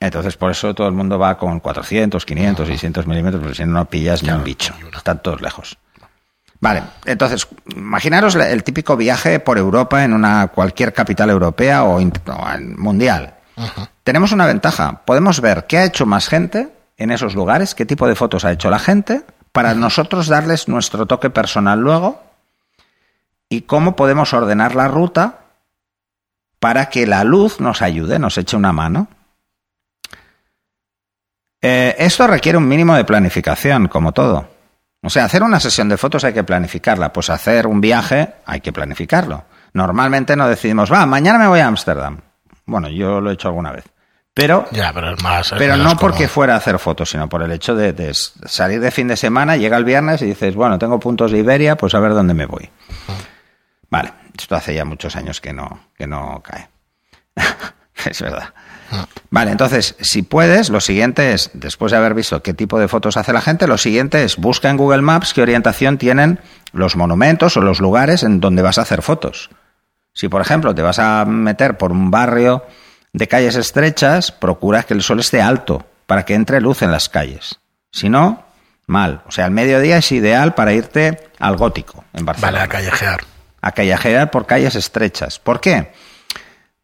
Entonces, 0.00 0.36
por 0.36 0.50
eso 0.50 0.74
todo 0.74 0.86
el 0.86 0.94
mundo 0.94 1.18
va 1.18 1.36
con 1.36 1.60
400, 1.60 2.24
500, 2.24 2.66
600 2.68 3.06
milímetros, 3.06 3.40
porque 3.42 3.56
si 3.56 3.64
no, 3.64 3.72
no 3.72 3.84
pillas 3.84 4.22
ni 4.22 4.30
un 4.30 4.44
bicho. 4.44 4.74
Están 4.96 5.22
todos 5.22 5.40
lejos. 5.40 5.78
Vale, 6.60 6.82
entonces, 7.04 7.46
imaginaros 7.74 8.34
el 8.34 8.64
típico 8.64 8.96
viaje 8.96 9.38
por 9.38 9.58
Europa 9.58 10.02
en 10.02 10.12
una 10.12 10.48
cualquier 10.48 10.92
capital 10.92 11.30
europea 11.30 11.84
o, 11.84 12.00
o 12.00 12.58
mundial. 12.76 13.34
Tenemos 14.02 14.32
una 14.32 14.46
ventaja. 14.46 15.02
Podemos 15.04 15.40
ver 15.40 15.66
qué 15.66 15.78
ha 15.78 15.84
hecho 15.84 16.06
más 16.06 16.28
gente 16.28 16.68
en 16.96 17.10
esos 17.10 17.34
lugares, 17.34 17.74
qué 17.74 17.86
tipo 17.86 18.08
de 18.08 18.16
fotos 18.16 18.44
ha 18.44 18.52
hecho 18.52 18.70
la 18.70 18.78
gente, 18.78 19.22
para 19.58 19.74
nosotros 19.74 20.28
darles 20.28 20.68
nuestro 20.68 21.06
toque 21.06 21.30
personal 21.30 21.80
luego 21.80 22.22
y 23.48 23.62
cómo 23.62 23.96
podemos 23.96 24.32
ordenar 24.32 24.76
la 24.76 24.86
ruta 24.86 25.40
para 26.60 26.88
que 26.90 27.08
la 27.08 27.24
luz 27.24 27.58
nos 27.58 27.82
ayude, 27.82 28.20
nos 28.20 28.38
eche 28.38 28.56
una 28.56 28.72
mano. 28.72 29.08
Eh, 31.60 31.96
esto 31.98 32.28
requiere 32.28 32.56
un 32.56 32.68
mínimo 32.68 32.94
de 32.94 33.04
planificación, 33.04 33.88
como 33.88 34.12
todo. 34.12 34.48
O 35.02 35.10
sea, 35.10 35.24
hacer 35.24 35.42
una 35.42 35.58
sesión 35.58 35.88
de 35.88 35.96
fotos 35.96 36.22
hay 36.22 36.34
que 36.34 36.44
planificarla. 36.44 37.12
Pues 37.12 37.28
hacer 37.28 37.66
un 37.66 37.80
viaje 37.80 38.34
hay 38.46 38.60
que 38.60 38.72
planificarlo. 38.72 39.42
Normalmente 39.72 40.36
no 40.36 40.48
decidimos, 40.48 40.92
va, 40.92 41.04
mañana 41.04 41.36
me 41.36 41.48
voy 41.48 41.58
a 41.58 41.66
Ámsterdam. 41.66 42.20
Bueno, 42.64 42.88
yo 42.90 43.20
lo 43.20 43.28
he 43.28 43.34
hecho 43.34 43.48
alguna 43.48 43.72
vez. 43.72 43.86
Pero, 44.38 44.66
Ya, 44.70 44.92
pero 44.92 45.14
es 45.14 45.20
más. 45.20 45.50
es 45.50 45.58
pero 45.58 45.76
menos 45.76 45.94
no 45.94 45.98
porque 45.98 46.28
fuera 46.28 46.54
a 46.54 46.58
hacer 46.58 46.78
fotos, 46.78 47.10
sino 47.10 47.28
por 47.28 47.42
el 47.42 47.50
hecho 47.50 47.74
de, 47.74 47.92
de 47.92 48.14
salir 48.14 48.78
de 48.80 48.92
fin 48.92 49.08
de 49.08 49.16
semana, 49.16 49.56
llega 49.56 49.76
el 49.76 49.84
viernes 49.84 50.22
y 50.22 50.26
dices, 50.26 50.54
bueno, 50.54 50.78
tengo 50.78 51.00
puntos 51.00 51.32
de 51.32 51.38
Iberia, 51.38 51.76
pues 51.76 51.92
a 51.94 51.98
ver 51.98 52.14
dónde 52.14 52.34
me 52.34 52.46
voy. 52.46 52.70
Vale, 53.90 54.12
esto 54.38 54.54
hace 54.54 54.76
ya 54.76 54.84
muchos 54.84 55.16
años 55.16 55.40
que 55.40 55.52
no, 55.52 55.88
que 55.96 56.06
no 56.06 56.40
cae. 56.44 56.68
es 58.08 58.22
verdad. 58.22 58.54
Vale, 59.30 59.50
entonces, 59.50 59.96
si 59.98 60.22
puedes, 60.22 60.70
lo 60.70 60.80
siguiente 60.80 61.32
es, 61.32 61.50
después 61.54 61.90
de 61.90 61.98
haber 61.98 62.14
visto 62.14 62.40
qué 62.40 62.54
tipo 62.54 62.78
de 62.78 62.86
fotos 62.86 63.16
hace 63.16 63.32
la 63.32 63.40
gente, 63.40 63.66
lo 63.66 63.76
siguiente 63.76 64.22
es 64.22 64.36
busca 64.36 64.70
en 64.70 64.76
Google 64.76 65.02
Maps 65.02 65.34
qué 65.34 65.42
orientación 65.42 65.98
tienen 65.98 66.38
los 66.70 66.94
monumentos 66.94 67.56
o 67.56 67.60
los 67.60 67.80
lugares 67.80 68.22
en 68.22 68.38
donde 68.38 68.62
vas 68.62 68.78
a 68.78 68.82
hacer 68.82 69.02
fotos. 69.02 69.50
Si, 70.12 70.28
por 70.28 70.40
ejemplo, 70.42 70.76
te 70.76 70.82
vas 70.82 71.00
a 71.00 71.24
meter 71.24 71.76
por 71.76 71.90
un 71.90 72.12
barrio 72.12 72.62
de 73.12 73.28
calles 73.28 73.56
estrechas, 73.56 74.32
procura 74.32 74.82
que 74.82 74.94
el 74.94 75.02
sol 75.02 75.20
esté 75.20 75.40
alto 75.40 75.86
para 76.06 76.24
que 76.24 76.34
entre 76.34 76.60
luz 76.60 76.82
en 76.82 76.90
las 76.92 77.08
calles. 77.08 77.58
Si 77.90 78.08
no, 78.08 78.44
mal. 78.86 79.22
O 79.26 79.30
sea, 79.30 79.46
el 79.46 79.50
mediodía 79.50 79.98
es 79.98 80.12
ideal 80.12 80.54
para 80.54 80.72
irte 80.72 81.28
al 81.38 81.56
gótico 81.56 82.04
en 82.12 82.24
Barcelona 82.24 82.52
Vale, 82.58 82.64
a 82.64 82.68
callejear. 82.68 83.20
a 83.60 83.72
callejear 83.72 84.30
por 84.30 84.46
calles 84.46 84.74
estrechas. 84.74 85.38
¿Por 85.38 85.60
qué? 85.60 85.92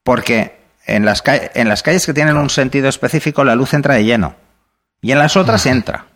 Porque 0.02 0.61
en 0.87 1.04
las, 1.04 1.23
en 1.26 1.69
las 1.69 1.83
calles 1.83 2.04
que 2.07 2.14
tienen 2.14 2.37
un 2.37 2.50
sentido 2.50 2.88
específico 2.88 3.45
la 3.45 3.54
luz 3.54 3.75
entra 3.75 3.95
de 3.95 4.04
lleno 4.04 4.35
y 5.00 5.12
en 5.12 5.19
las 5.19 5.37
otras 5.37 5.66
entra. 5.66 6.07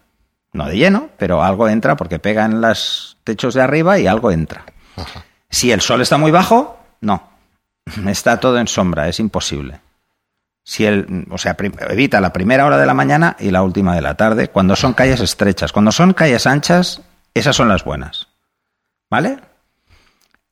No 0.52 0.66
de 0.66 0.76
lleno, 0.76 1.10
pero 1.18 1.42
algo 1.42 1.68
entra 1.68 1.96
porque 1.96 2.18
pega 2.18 2.44
en 2.46 2.60
los 2.60 3.18
techos 3.24 3.54
de 3.54 3.62
arriba 3.62 3.98
y 3.98 4.06
algo 4.06 4.30
entra. 4.32 4.64
Si 5.50 5.70
el 5.70 5.80
sol 5.82 6.00
está 6.00 6.16
muy 6.16 6.30
bajo, 6.30 6.78
no. 7.00 7.28
Está 8.06 8.38
todo 8.40 8.58
en 8.58 8.68
sombra, 8.68 9.08
es 9.08 9.18
imposible. 9.20 9.80
Si 10.68 10.84
el, 10.84 11.24
o 11.30 11.38
sea, 11.38 11.56
evita 11.88 12.20
la 12.20 12.30
primera 12.30 12.66
hora 12.66 12.76
de 12.76 12.84
la 12.84 12.92
mañana 12.92 13.36
y 13.40 13.50
la 13.50 13.62
última 13.62 13.94
de 13.94 14.02
la 14.02 14.18
tarde, 14.18 14.48
cuando 14.48 14.76
son 14.76 14.92
calles 14.92 15.18
estrechas. 15.18 15.72
Cuando 15.72 15.92
son 15.92 16.12
calles 16.12 16.46
anchas, 16.46 17.00
esas 17.32 17.56
son 17.56 17.70
las 17.70 17.84
buenas. 17.84 18.28
¿Vale? 19.08 19.38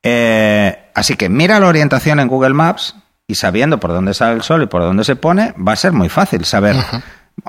Eh, 0.01 0.89
así 0.95 1.15
que 1.17 1.29
mira 1.29 1.59
la 1.59 1.67
orientación 1.67 2.19
en 2.19 2.29
Google 2.29 2.55
Maps 2.55 2.95
y 3.27 3.35
sabiendo 3.35 3.79
por 3.79 3.91
dónde 3.91 4.15
sale 4.15 4.33
el 4.33 4.41
sol 4.41 4.63
y 4.63 4.65
por 4.65 4.81
dónde 4.81 5.03
se 5.03 5.15
pone, 5.17 5.53
va 5.55 5.73
a 5.73 5.75
ser 5.75 5.91
muy 5.91 6.09
fácil 6.09 6.45
saber. 6.45 6.75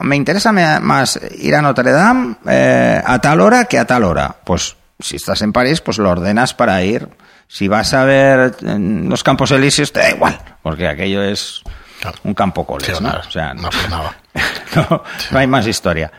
Me 0.02 0.16
interesa 0.16 0.52
más 0.52 1.18
ir 1.38 1.54
a 1.54 1.62
Notre 1.62 1.90
Dame 1.90 2.36
eh, 2.46 3.02
a 3.02 3.18
tal 3.18 3.40
hora 3.40 3.64
que 3.64 3.78
a 3.78 3.86
tal 3.86 4.04
hora. 4.04 4.36
Pues 4.44 4.76
si 5.00 5.16
estás 5.16 5.40
en 5.40 5.54
París, 5.54 5.80
pues 5.80 5.96
lo 5.96 6.10
ordenas 6.10 6.52
para 6.52 6.82
ir. 6.82 7.08
Si 7.46 7.66
vas 7.66 7.94
a 7.94 8.04
ver 8.04 8.56
eh, 8.60 8.76
los 8.78 9.24
Campos 9.24 9.52
Elíseos, 9.52 9.90
te 9.90 10.00
da 10.00 10.10
igual, 10.10 10.38
porque 10.62 10.86
aquello 10.86 11.22
es 11.22 11.62
Claro. 12.00 12.18
un 12.24 12.34
campo 12.34 12.66
coles, 12.66 12.96
Sí, 12.96 13.02
¿no? 13.02 13.10
O 13.10 13.30
sea, 13.30 13.54
no 13.54 13.68
nada. 13.90 14.16
no, 14.76 15.02
no 15.30 15.38
hay 15.38 15.46
más 15.46 15.66
historia. 15.66 16.12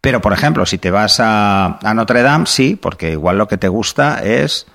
Pero, 0.00 0.20
por 0.20 0.32
ejemplo, 0.32 0.66
si 0.66 0.78
te 0.78 0.90
vas 0.90 1.18
a, 1.20 1.78
a 1.82 1.94
Notre 1.94 2.22
Dame, 2.22 2.46
sí, 2.46 2.76
porque 2.76 3.12
igual 3.12 3.38
lo 3.38 3.48
que 3.48 3.56
te 3.56 3.68
gusta 3.68 4.22
es 4.22 4.66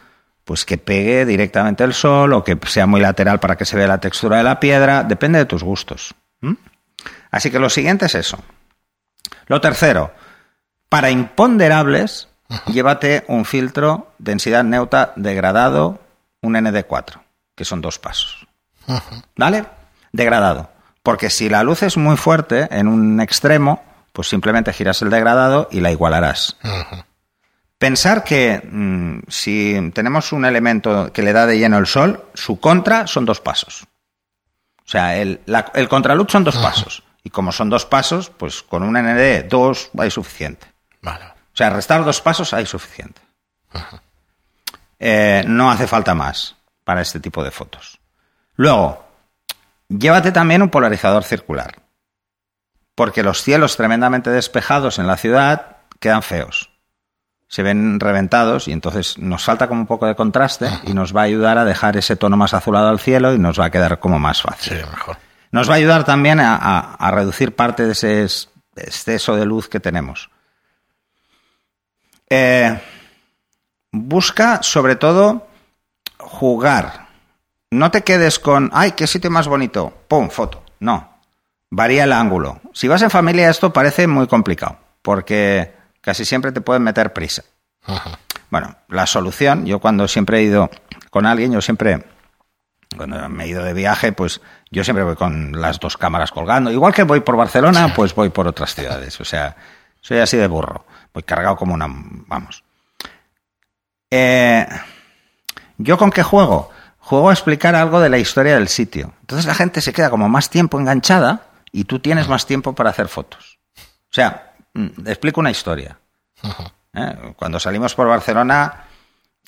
pues 0.44 0.66
que 0.66 0.80
pegue 0.80 1.26
directamente 1.26 1.84
el 1.84 1.94
sol 1.94 2.34
o 2.34 2.44
que 2.44 2.58
sea 2.66 2.88
muy 2.88 3.00
lateral 3.00 3.40
para 3.40 3.56
que 3.56 3.66
se 3.66 3.78
vea 3.78 3.88
la 3.88 4.00
textura 4.00 4.38
de 4.38 4.44
la 4.44 4.60
piedra, 4.60 5.04
depende 5.04 5.38
de 5.38 5.46
tus 5.46 5.64
gustos. 5.64 6.16
Así 7.30 7.52
que 7.52 7.60
lo 7.60 7.70
siguiente 7.70 8.08
es 8.08 8.16
eso. 8.16 8.40
Lo 9.46 9.62
tercero, 9.62 10.12
para 10.90 11.12
imponderables, 11.12 12.30
llévate 12.66 13.26
un 13.28 13.46
filtro 13.46 14.12
densidad 14.18 14.64
neutra 14.64 15.14
degradado, 15.16 16.02
un 16.42 16.56
ND4, 16.56 17.22
que 17.56 17.66
son 17.66 17.82
dos 17.82 18.00
pasos. 18.00 18.48
¿Vale? 19.36 19.66
Degradado. 20.12 20.70
Porque 21.04 21.30
si 21.30 21.50
la 21.50 21.64
luz 21.64 21.84
es 21.84 21.98
muy 21.98 22.18
fuerte 22.18 22.68
en 22.72 22.88
un 22.88 23.20
extremo, 23.22 23.84
pues 24.14 24.28
simplemente 24.28 24.74
giras 24.74 25.02
el 25.02 25.10
degradado 25.10 25.68
y 25.72 25.80
la 25.82 25.92
igualarás. 25.92 26.58
Pensar 27.78 28.24
que 28.24 28.62
mm, 28.70 29.20
si 29.30 29.92
tenemos 29.94 30.34
un 30.34 30.44
elemento 30.46 31.14
que 31.14 31.22
le 31.24 31.32
da 31.34 31.46
de 31.46 31.58
lleno 31.58 31.78
el 31.78 31.88
sol, 31.88 32.26
su 32.34 32.60
contra 32.60 33.08
son 33.08 33.26
dos 33.26 33.40
pasos. 33.40 33.84
O 34.86 34.92
sea, 34.92 35.16
el, 35.18 35.40
la- 35.46 35.72
el 35.76 35.88
contraluz 35.88 36.32
son 36.32 36.44
dos 36.44 36.58
pasos. 36.58 37.04
Y 37.24 37.30
como 37.30 37.52
son 37.52 37.70
dos 37.70 37.86
pasos, 37.86 38.30
pues 38.30 38.64
con 38.64 38.84
un 38.84 38.94
ND 38.98 39.48
2 39.48 39.92
hay 39.98 40.12
suficiente. 40.12 40.68
Vale. 41.02 41.26
O 41.26 41.56
sea, 41.60 41.70
restar 41.70 42.04
dos 42.04 42.22
pasos 42.22 42.54
hay 42.54 42.66
suficiente. 42.66 43.22
Eh, 45.00 45.44
no 45.48 45.70
hace 45.72 45.88
falta 45.88 46.14
más 46.14 46.56
para 46.84 47.02
este 47.02 47.20
tipo 47.20 47.44
de 47.44 47.52
fotos. 47.52 48.00
Luego, 48.56 49.09
llévate 49.90 50.32
también 50.32 50.62
un 50.62 50.70
polarizador 50.70 51.24
circular. 51.24 51.82
Porque 52.96 53.24
los 53.24 53.42
cielos 53.44 53.76
tremendamente 53.78 54.30
despejados 54.30 55.00
en 55.00 55.08
la 55.08 55.18
ciudad 55.18 55.78
quedan 56.00 56.24
feos. 56.24 56.70
Se 57.48 57.64
ven 57.64 58.00
reventados 58.00 58.68
y 58.68 58.72
entonces 58.72 59.18
nos 59.18 59.44
falta 59.44 59.68
como 59.68 59.82
un 59.82 59.88
poco 59.88 60.06
de 60.06 60.16
contraste 60.16 60.70
y 60.84 60.94
nos 60.94 61.16
va 61.16 61.22
a 61.22 61.26
ayudar 61.26 61.58
a 61.58 61.66
dejar 61.66 61.98
ese 61.98 62.16
tono 62.16 62.38
más 62.38 62.54
azulado 62.54 62.90
al 62.90 63.00
cielo 63.00 63.34
y 63.34 63.40
nos 63.40 63.60
va 63.60 63.66
a 63.66 63.72
quedar 63.72 64.00
como 64.00 64.20
más 64.20 64.42
fácil. 64.42 64.78
Sí, 64.78 64.84
mejor. 64.92 65.18
Nos 65.52 65.68
va 65.68 65.74
a 65.74 65.78
ayudar 65.78 66.04
también 66.04 66.40
a, 66.40 66.56
a- 66.56 66.94
a 66.96 67.12
reducir 67.12 67.56
parte 67.56 67.86
de 67.86 67.94
ese 67.94 68.24
es- 68.24 68.50
exceso 68.76 69.36
de 69.36 69.46
luz 69.46 69.68
que 69.68 69.80
tenemos. 69.80 70.30
Eh, 72.30 72.80
busca, 73.92 74.62
sobre 74.62 74.96
todo, 74.96 75.48
jugar. 76.20 77.08
No 77.72 77.92
te 77.92 78.04
quedes 78.04 78.40
con, 78.40 78.72
ay, 78.74 78.94
qué 78.94 79.06
sitio 79.06 79.30
más 79.30 79.48
bonito, 79.48 79.94
pum, 80.08 80.30
foto. 80.30 80.64
No, 80.80 81.20
varía 81.70 82.04
el 82.04 82.14
ángulo. 82.14 82.62
Si 82.74 82.88
vas 82.88 83.02
en 83.02 83.12
familia 83.12 83.50
esto 83.50 83.72
parece 83.72 84.08
muy 84.08 84.28
complicado, 84.28 84.78
porque 85.02 85.74
casi 86.02 86.26
siempre 86.26 86.52
te 86.52 86.62
pueden 86.62 86.84
meter 86.84 87.14
prisa. 87.14 87.44
Bueno, 88.50 88.76
la 88.88 89.06
solución, 89.06 89.66
yo 89.66 89.80
cuando 89.80 90.08
siempre 90.08 90.40
he 90.40 90.44
ido 90.44 90.70
con 91.12 91.28
alguien, 91.28 91.52
yo 91.52 91.62
siempre, 91.62 92.04
cuando 92.98 93.30
me 93.30 93.44
he 93.44 93.48
ido 93.50 93.64
de 93.64 93.74
viaje, 93.74 94.14
pues 94.14 94.42
yo 94.72 94.84
siempre 94.84 95.04
voy 95.04 95.16
con 95.16 95.62
las 95.62 95.80
dos 95.80 95.96
cámaras 95.98 96.32
colgando. 96.32 96.72
Igual 96.72 96.94
que 96.94 97.04
voy 97.04 97.20
por 97.20 97.36
Barcelona, 97.36 97.94
pues 97.96 98.16
voy 98.16 98.30
por 98.30 98.48
otras 98.48 98.74
ciudades. 98.74 99.20
O 99.22 99.26
sea, 99.26 99.56
soy 100.02 100.18
así 100.18 100.38
de 100.38 100.48
burro. 100.48 100.86
Voy 101.14 101.24
cargado 101.24 101.56
como 101.56 101.76
una... 101.76 101.88
Vamos. 101.88 102.64
Eh, 104.10 104.68
¿Yo 105.78 105.98
con 105.98 106.10
qué 106.10 106.24
juego? 106.24 106.72
Juego 107.10 107.32
a 107.32 107.34
explicar 107.34 107.74
algo 107.74 108.00
de 108.00 108.08
la 108.10 108.20
historia 108.20 108.54
del 108.54 108.68
sitio. 108.68 109.14
Entonces 109.22 109.48
la 109.48 109.56
gente 109.56 109.82
se 109.82 109.92
queda 109.94 110.12
como 110.12 110.30
más 110.30 110.52
tiempo 110.52 110.80
enganchada 110.80 111.42
y 111.72 111.86
tú 111.86 111.98
tienes 111.98 112.28
más 112.30 112.46
tiempo 112.46 112.76
para 112.76 112.92
hacer 112.92 113.08
fotos. 113.08 113.58
O 113.78 114.12
sea, 114.12 114.54
mm, 114.76 115.08
explico 115.08 115.40
una 115.40 115.50
historia. 115.50 115.98
¿eh? 116.94 117.34
Cuando 117.36 117.60
salimos 117.60 117.96
por 117.96 118.08
Barcelona, 118.08 118.84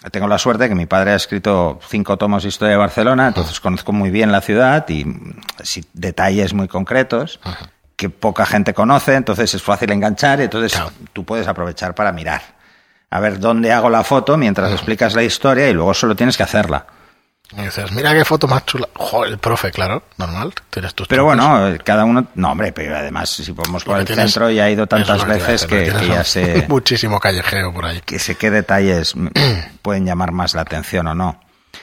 tengo 0.09 0.27
la 0.27 0.39
suerte 0.39 0.69
que 0.69 0.73
mi 0.73 0.87
padre 0.87 1.11
ha 1.11 1.15
escrito 1.15 1.79
cinco 1.87 2.17
tomos 2.17 2.41
de 2.41 2.49
historia 2.49 2.71
de 2.71 2.77
Barcelona, 2.79 3.27
entonces 3.27 3.59
conozco 3.59 3.91
muy 3.91 4.09
bien 4.09 4.31
la 4.31 4.41
ciudad 4.41 4.89
y 4.89 5.05
mm, 5.05 5.41
sí, 5.63 5.85
detalles 5.93 6.55
muy 6.55 6.67
concretos 6.67 7.39
que 7.95 8.09
poca 8.09 8.47
gente 8.47 8.73
conoce, 8.73 9.13
entonces 9.13 9.53
es 9.53 9.61
fácil 9.61 9.91
enganchar 9.91 10.39
y 10.39 10.45
entonces 10.45 10.71
Claro. 10.73 10.91
tú 11.13 11.23
puedes 11.25 11.47
aprovechar 11.47 11.93
para 11.93 12.11
mirar. 12.11 12.41
A 13.11 13.19
ver 13.19 13.39
dónde 13.39 13.71
hago 13.71 13.91
la 13.91 14.03
foto 14.03 14.35
mientras 14.35 14.71
explicas 14.71 15.13
la 15.13 15.21
historia 15.21 15.69
y 15.69 15.73
luego 15.73 15.93
solo 15.93 16.15
tienes 16.15 16.35
que 16.37 16.41
hacerla. 16.41 16.87
Y 17.58 17.62
dices, 17.63 17.91
mira 17.91 18.13
qué 18.13 18.24
foto 18.24 18.48
más 18.48 18.65
chula. 18.65 18.88
Joder, 18.96 19.34
el 19.34 19.38
profe, 19.38 19.72
claro, 19.72 20.03
normal. 20.17 20.53
Tienes 20.70 20.93
tus 20.96 21.08
Pero 21.08 21.24
trucos. 21.24 21.38
bueno, 21.46 21.77
cada 21.84 22.05
uno... 22.05 22.27
No, 22.36 22.51
hombre, 22.51 22.72
pero 22.72 22.96
además 22.98 23.29
si 23.29 23.51
podemos 23.51 23.84
por 23.84 24.00
el 24.00 24.05
tienes- 24.05 24.31
centro 24.31 24.50
ya 24.50 24.70
he 24.70 24.72
ido 24.72 24.88
tantas 24.88 25.24
que 25.24 25.29
veces 25.31 25.65
que, 25.65 25.93
ya 26.08 26.24
sé... 26.24 26.65
Muchísimo 26.70 27.20
callejeo 27.20 27.74
por 27.74 27.86
ahí. 27.86 28.01
que 28.05 28.20
sé 28.20 28.36
qué 28.36 28.51
detalles 28.51 29.13
pueden 29.81 30.05
llamar 30.05 30.31
más 30.31 30.53
la 30.55 30.62
atención 30.62 31.08
o 31.08 31.15
no. 31.15 31.41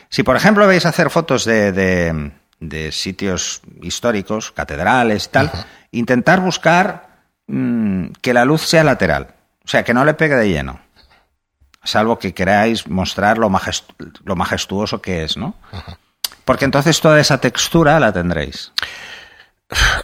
Si, 0.09 0.23
por 0.23 0.37
ejemplo, 0.37 0.67
vais 0.67 0.87
a 0.87 0.91
hacer 0.91 1.11
fotos 1.11 1.45
de, 1.45 1.73
de- 1.73 2.33
de 2.61 2.91
sitios 2.93 3.61
históricos, 3.83 4.51
catedrales 4.53 5.27
y 5.27 5.29
tal, 5.29 5.51
intentar 5.93 6.41
buscar 6.41 7.21
mm, 7.47 8.07
que 8.21 8.33
la 8.35 8.45
luz 8.45 8.63
sea 8.63 8.85
lateral, 8.85 9.35
o 9.65 9.69
sea, 9.69 9.83
que 9.85 9.93
no 9.95 10.05
le 10.05 10.15
pegue 10.15 10.35
de 10.35 10.49
lleno, 10.49 10.81
salvo 11.85 12.18
que 12.18 12.35
queráis 12.35 12.87
mostrar 12.88 13.38
lo, 13.38 13.49
majest- 13.50 13.85
lo 14.25 14.37
majestuoso 14.37 15.00
que 15.00 15.25
es, 15.25 15.37
¿no? 15.37 15.54
Porque 16.44 16.64
entonces 16.64 17.00
toda 17.00 17.20
esa 17.20 17.38
textura 17.38 17.99
la 18.00 18.12
tendréis. 18.12 18.73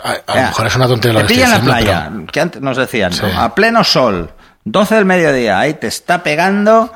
A, 0.05 0.11
a 0.27 0.37
lo 0.37 0.43
mejor 0.43 0.67
es 0.67 0.77
una 0.77 0.87
tontería 0.87 1.21
Te 1.23 1.27
pilla 1.27 1.45
en 1.47 1.51
la 1.53 1.61
playa, 1.61 2.09
pero- 2.13 2.27
que 2.27 2.41
antes 2.41 2.61
nos 2.63 2.77
decían, 2.77 3.13
Sí. 3.13 3.23
¿no? 3.23 3.41
a 3.41 3.55
pleno 3.55 3.83
sol, 3.83 4.33
12 4.65 4.95
del 4.95 5.05
mediodía, 5.07 5.59
ahí 5.59 5.75
te 5.75 5.87
está 5.87 6.23
pegando, 6.23 6.93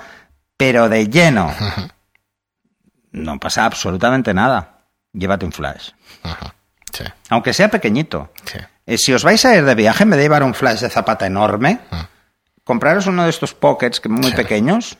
pero 0.56 0.88
de 0.88 1.08
lleno. 1.08 1.54
No 3.12 3.38
pasa 3.40 3.64
absolutamente 3.64 4.34
nada. 4.34 4.80
Llévate 5.12 5.44
un 5.46 5.52
flash. 5.52 5.90
Ajá. 6.22 6.54
Sí, 6.92 7.04
Aunque 7.28 7.52
sea 7.52 7.68
pequeñito. 7.68 8.32
sí. 8.44 8.58
Eh, 8.86 8.96
si 8.98 9.12
os 9.12 9.22
vais 9.22 9.44
a 9.44 9.54
ir 9.54 9.64
de 9.64 9.74
viaje, 9.74 10.02
en 10.04 10.10
vez 10.10 10.16
de 10.16 10.24
llevar 10.24 10.42
un 10.42 10.54
flash 10.54 10.80
de 10.80 10.88
zapata 10.88 11.26
enorme, 11.26 11.80
compraros 12.68 13.06
uno 13.06 13.24
de 13.24 13.30
estos 13.30 13.54
pockets 13.54 13.98
que 13.98 14.10
muy 14.10 14.30
pequeños, 14.32 14.98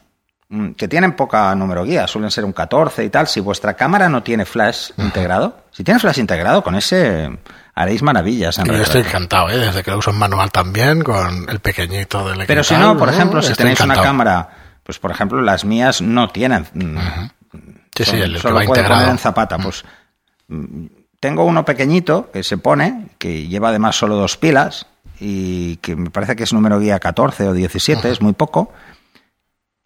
mm, 0.49 0.71
que 0.71 0.89
tienen 0.89 1.13
poca 1.13 1.55
número 1.55 1.85
guía, 1.85 2.07
suelen 2.09 2.31
ser 2.31 2.47
un 2.47 2.53
14 2.55 3.05
y 3.05 3.11
tal. 3.11 3.27
Si 3.29 3.41
vuestra 3.41 3.75
cámara 3.75 4.09
no 4.09 4.23
tiene 4.23 4.47
flash 4.47 4.91
integrado, 4.97 5.65
si 5.71 5.85
tiene 5.85 6.01
flash 6.01 6.19
integrado, 6.19 6.63
con 6.65 6.75
ese 6.75 7.29
haréis 7.75 8.03
maravillas. 8.03 8.57
en 8.59 8.65
Yo 8.65 8.73
estoy 8.75 9.03
encantado, 9.03 9.51
¿eh? 9.51 9.59
desde 9.59 9.83
que 9.83 9.91
lo 9.91 9.99
uso 9.99 10.11
en 10.11 10.17
manual 10.17 10.51
también, 10.51 11.03
con 11.03 11.47
el 11.49 11.61
pequeñito 11.61 12.27
del 12.27 12.47
Pero 12.47 12.65
si 12.65 12.75
no, 12.75 12.97
por 12.97 13.11
ejemplo, 13.11 13.43
si 13.43 13.53
tenéis 13.53 13.79
una 13.81 13.95
cámara, 14.03 14.49
pues 14.83 14.99
por 14.99 15.11
ejemplo, 15.11 15.43
las 15.43 15.65
mías 15.67 16.01
no 16.01 16.31
tienen. 16.31 16.67
mm, 16.73 16.97
Sí, 17.95 18.05
sí, 18.05 18.11
son- 18.13 18.23
el 18.23 18.33
que 18.35 18.41
solo 18.41 18.55
va 18.55 18.61
puede 18.63 18.81
integrado. 18.81 19.01
poner 19.03 19.11
en 19.13 19.19
zapata. 19.19 19.59
Pues 19.59 19.85
mm, 20.49 20.87
tengo 21.21 21.45
uno 21.45 21.65
pequeñito 21.65 22.31
que 22.33 22.43
se 22.45 22.57
pone, 22.57 23.09
que 23.19 23.47
lleva 23.49 23.69
además 23.71 23.97
solo 23.97 24.15
dos 24.17 24.37
pilas 24.39 24.87
y 25.21 25.77
que 25.77 25.97
me 25.97 26.11
parece 26.11 26.37
que 26.37 26.45
es 26.45 26.53
número 26.53 26.79
guía 26.79 26.99
14 26.99 27.49
o 27.49 27.53
17, 27.53 28.11
es 28.11 28.21
muy 28.21 28.33
poco. 28.33 28.73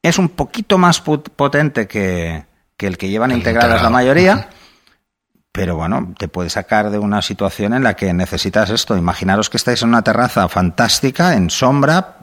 Es 0.03 0.19
un 0.19 0.31
poquito 0.31 0.79
más 0.79 1.01
potente 1.01 1.87
que, 1.87 2.45
que 2.77 2.87
el 2.87 2.99
que 2.99 3.09
llevan 3.09 3.31
El 3.31 3.39
integradas 3.39 3.83
la 3.83 3.91
mayoría. 3.91 4.49
Pero 5.53 5.77
bueno, 5.77 6.15
te 6.19 6.29
puede 6.29 6.49
sacar 6.49 6.91
de 6.91 6.99
una 6.99 7.21
situación 7.21 7.75
en 7.75 7.85
la 7.85 7.95
que 7.95 8.13
necesitas 8.15 8.71
esto. 8.71 8.97
Imaginaros 8.97 9.51
que 9.51 9.59
estáis 9.59 9.83
en 9.83 9.91
una 9.91 10.03
terraza 10.03 10.49
fantástica, 10.49 11.35
en 11.35 11.51
sombra, 11.51 12.17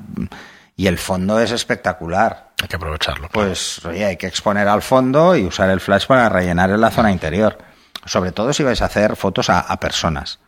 y 0.75 0.88
el 0.88 0.98
fondo 0.98 1.39
es 1.39 1.51
espectacular. 1.51 2.50
Hay 2.62 2.68
que 2.68 2.75
aprovecharlo. 2.75 3.30
Pues 3.32 3.86
oye, 3.86 4.04
hay 4.04 4.18
que 4.18 4.25
exponer 4.25 4.68
al 4.68 4.82
fondo 4.82 5.36
y 5.36 5.46
usar 5.46 5.70
el 5.70 5.80
flash 5.80 6.08
para 6.08 6.28
rellenar 6.28 6.72
en 6.72 6.82
la 6.82 6.89
zona 6.89 7.12
interior. 7.12 7.58
Sobre 8.04 8.32
todo 8.32 8.51
si 8.51 8.63
vais 8.63 8.82
a 8.82 8.86
hacer 8.86 9.16
fotos 9.16 9.50
a, 9.51 9.60
a 9.60 9.80
personas. 9.80 10.39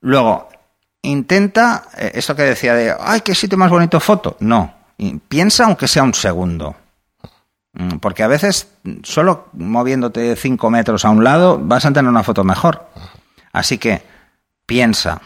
Luego, 0.00 0.48
intenta, 1.04 1.84
eh, 1.96 2.12
esto 2.14 2.34
que 2.36 2.42
decía 2.42 2.74
de, 2.74 2.94
ay, 2.98 3.20
qué 3.22 3.34
sitio 3.34 3.56
más 3.58 3.70
bonito 3.70 4.00
foto. 4.00 4.36
No, 4.40 4.74
piensa 5.28 5.64
aunque 5.64 5.88
sea 5.88 6.02
un 6.02 6.14
segundo. 6.14 6.76
Mm, 7.72 7.96
Porque 7.98 8.22
a 8.22 8.28
veces, 8.28 8.68
solo 9.02 9.48
moviéndote 9.54 10.36
5 10.36 10.70
metros 10.70 11.04
a 11.04 11.10
un 11.10 11.24
lado, 11.24 11.58
vas 11.60 11.84
a 11.86 11.92
tener 11.92 12.08
una 12.08 12.22
foto 12.22 12.44
mejor. 12.44 12.88
Así 13.52 13.78
que 13.78 14.02
piensa 14.66 15.20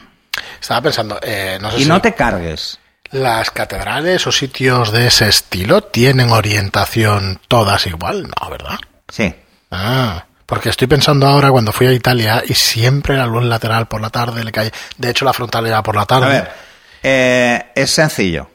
Estaba 0.60 0.82
pensando, 0.82 1.18
eh, 1.22 1.58
no 1.60 1.70
sé 1.70 1.78
y 1.78 1.82
si 1.84 1.88
no 1.88 2.00
te 2.00 2.14
cargues. 2.14 2.78
las 3.10 3.50
catedrales 3.50 4.26
o 4.26 4.32
sitios 4.32 4.92
de 4.92 5.06
ese 5.08 5.28
estilo 5.28 5.82
tienen 5.82 6.30
orientación 6.30 7.40
todas 7.48 7.86
igual, 7.86 8.28
no, 8.28 8.50
¿verdad? 8.50 8.78
Sí. 9.08 9.34
Ah, 9.70 10.24
porque 10.48 10.70
estoy 10.70 10.88
pensando 10.88 11.26
ahora 11.26 11.50
cuando 11.50 11.72
fui 11.72 11.86
a 11.86 11.92
Italia 11.92 12.42
y 12.46 12.54
siempre 12.54 13.18
la 13.18 13.26
luz 13.26 13.44
lateral 13.44 13.86
por 13.86 14.00
la 14.00 14.08
tarde 14.08 14.42
le 14.44 14.50
cae. 14.50 14.72
De 14.96 15.10
hecho, 15.10 15.26
la 15.26 15.34
frontal 15.34 15.66
era 15.66 15.82
por 15.82 15.94
la 15.94 16.06
tarde. 16.06 16.24
A 16.24 16.28
ver, 16.30 16.52
eh, 17.02 17.72
es 17.74 17.90
sencillo. 17.90 18.48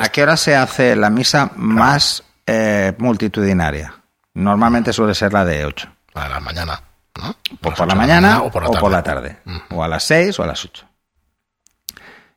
¿A 0.00 0.08
qué 0.08 0.22
hora 0.22 0.38
se 0.38 0.56
hace 0.56 0.96
la 0.96 1.10
misa 1.10 1.50
más 1.56 2.22
eh, 2.46 2.94
multitudinaria? 2.96 3.94
Normalmente 4.32 4.94
suele 4.94 5.14
ser 5.14 5.34
la 5.34 5.44
de 5.44 5.66
8. 5.66 5.86
A 6.14 6.28
la 6.30 6.40
mañana, 6.40 6.82
¿no? 7.18 7.28
O 7.28 7.68
Las 7.68 7.78
por 7.78 7.86
la 7.86 7.92
de 7.92 7.98
mañana 8.00 8.42
o 8.42 8.50
por 8.50 8.90
la 8.90 9.02
tarde. 9.02 9.36
tarde. 9.44 9.62
O 9.68 9.84
a 9.84 9.88
las 9.88 10.04
6 10.04 10.38
o 10.38 10.44
a 10.44 10.46
las 10.46 10.64
8. 10.64 10.86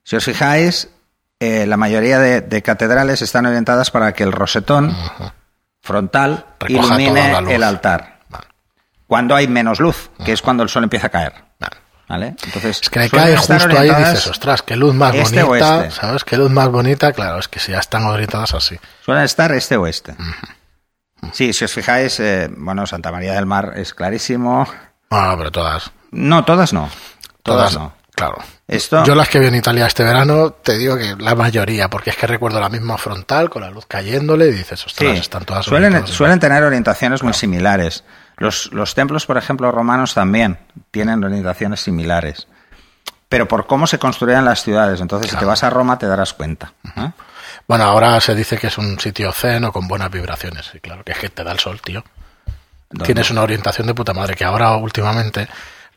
Si 0.04 0.18
os 0.18 0.26
fijáis, 0.26 0.90
eh, 1.40 1.66
la 1.66 1.78
mayoría 1.78 2.20
de, 2.20 2.42
de 2.42 2.62
catedrales 2.62 3.22
están 3.22 3.46
orientadas 3.46 3.90
para 3.90 4.12
que 4.12 4.24
el 4.24 4.34
rosetón 4.34 4.94
frontal 5.82 6.46
Recoja 6.60 6.98
la 6.98 7.02
ilumine 7.02 7.56
el 7.56 7.64
altar. 7.64 8.15
Cuando 9.08 9.36
hay 9.36 9.48
menos 9.48 9.80
luz, 9.80 10.10
que 10.24 10.32
es 10.34 10.42
cuando 10.42 10.64
el 10.64 10.70
sol 10.70 10.84
empieza 10.84 11.08
a 11.08 11.10
caer. 11.12 11.34
vale. 11.60 11.78
¿Vale? 12.08 12.28
Entonces, 12.46 12.82
Es 12.84 12.90
que 12.92 13.10
cae 13.10 13.36
justo 13.36 13.54
ahí 13.80 13.90
y 13.90 13.96
dices, 13.96 14.28
ostras, 14.28 14.62
qué 14.62 14.76
luz 14.76 14.94
más 14.94 15.16
este 15.16 15.42
bonita, 15.42 15.86
este. 15.88 16.00
¿sabes? 16.02 16.24
Qué 16.24 16.38
luz 16.38 16.52
más 16.52 16.68
bonita, 16.70 17.12
claro, 17.14 17.40
es 17.40 17.48
que 17.48 17.60
si 17.60 17.72
ya 17.72 17.80
están 17.80 18.04
orientadas 18.06 18.54
así. 18.54 18.80
Suelen 19.04 19.24
estar 19.24 19.52
este 19.54 19.76
oeste. 19.76 20.16
Sí, 21.34 21.52
si 21.54 21.66
os 21.66 21.74
fijáis, 21.74 22.20
eh, 22.20 22.48
bueno, 22.56 22.86
Santa 22.86 23.12
María 23.12 23.34
del 23.34 23.48
Mar 23.48 23.74
es 23.76 23.94
clarísimo. 23.96 24.68
No, 25.10 25.36
pero 25.38 25.52
todas. 25.52 25.92
No, 26.12 26.46
todas 26.46 26.74
no. 26.74 26.90
Todas, 27.42 27.74
no. 27.74 27.94
Claro. 28.14 28.38
Esto- 28.68 29.04
Yo 29.04 29.16
las 29.16 29.28
que 29.28 29.40
vi 29.40 29.48
en 29.48 29.56
Italia 29.56 29.88
este 29.88 30.04
verano, 30.04 30.52
te 30.52 30.78
digo 30.78 30.98
que 30.98 31.16
la 31.18 31.34
mayoría, 31.36 31.90
porque 31.90 32.12
es 32.12 32.16
que 32.16 32.28
recuerdo 32.28 32.60
la 32.60 32.70
misma 32.70 32.98
frontal 32.98 33.50
con 33.50 33.62
la 33.64 33.72
luz 33.72 33.86
cayéndole 33.88 34.48
y 34.48 34.52
dices, 34.52 34.80
Sí, 34.82 34.86
ostras, 34.88 35.20
están 35.20 35.44
todas 35.46 35.66
suelen, 35.66 36.06
suelen 36.08 36.40
tener 36.40 36.64
orientaciones 36.64 37.24
muy 37.24 37.34
similares. 37.34 38.04
Los, 38.38 38.72
los 38.74 38.96
templos, 38.96 39.26
por 39.26 39.38
ejemplo, 39.38 39.72
romanos 39.72 40.14
también 40.14 40.58
tienen 40.92 41.24
orientaciones 41.24 41.80
similares. 41.82 42.48
Pero 43.30 43.48
por 43.48 43.66
cómo 43.66 43.88
se 43.88 43.98
construían 44.00 44.46
las 44.46 44.64
ciudades. 44.64 45.02
Entonces, 45.02 45.32
si 45.32 45.38
te 45.38 45.46
vas 45.46 45.64
a 45.64 45.70
Roma, 45.70 45.98
te 45.98 46.06
darás 46.08 46.34
cuenta. 46.34 46.74
¿eh? 46.96 47.12
Bueno, 47.68 47.86
ahora 47.86 48.20
se 48.22 48.36
dice 48.36 48.58
que 48.58 48.68
es 48.68 48.78
un 48.78 49.00
sitio 49.00 49.32
zen 49.32 49.64
o 49.66 49.72
con 49.72 49.88
buenas 49.88 50.12
vibraciones. 50.12 50.72
Y 50.74 50.80
claro, 50.80 51.04
que 51.04 51.14
es 51.14 51.18
que 51.18 51.30
te 51.30 51.44
da 51.44 51.52
el 51.52 51.60
sol, 51.60 51.82
tío. 51.82 52.04
¿Dónde? 52.90 53.06
Tienes 53.06 53.32
una 53.32 53.42
orientación 53.42 53.88
de 53.88 53.94
puta 53.96 54.14
madre, 54.14 54.36
que 54.36 54.46
ahora 54.46 54.76
últimamente 54.78 55.48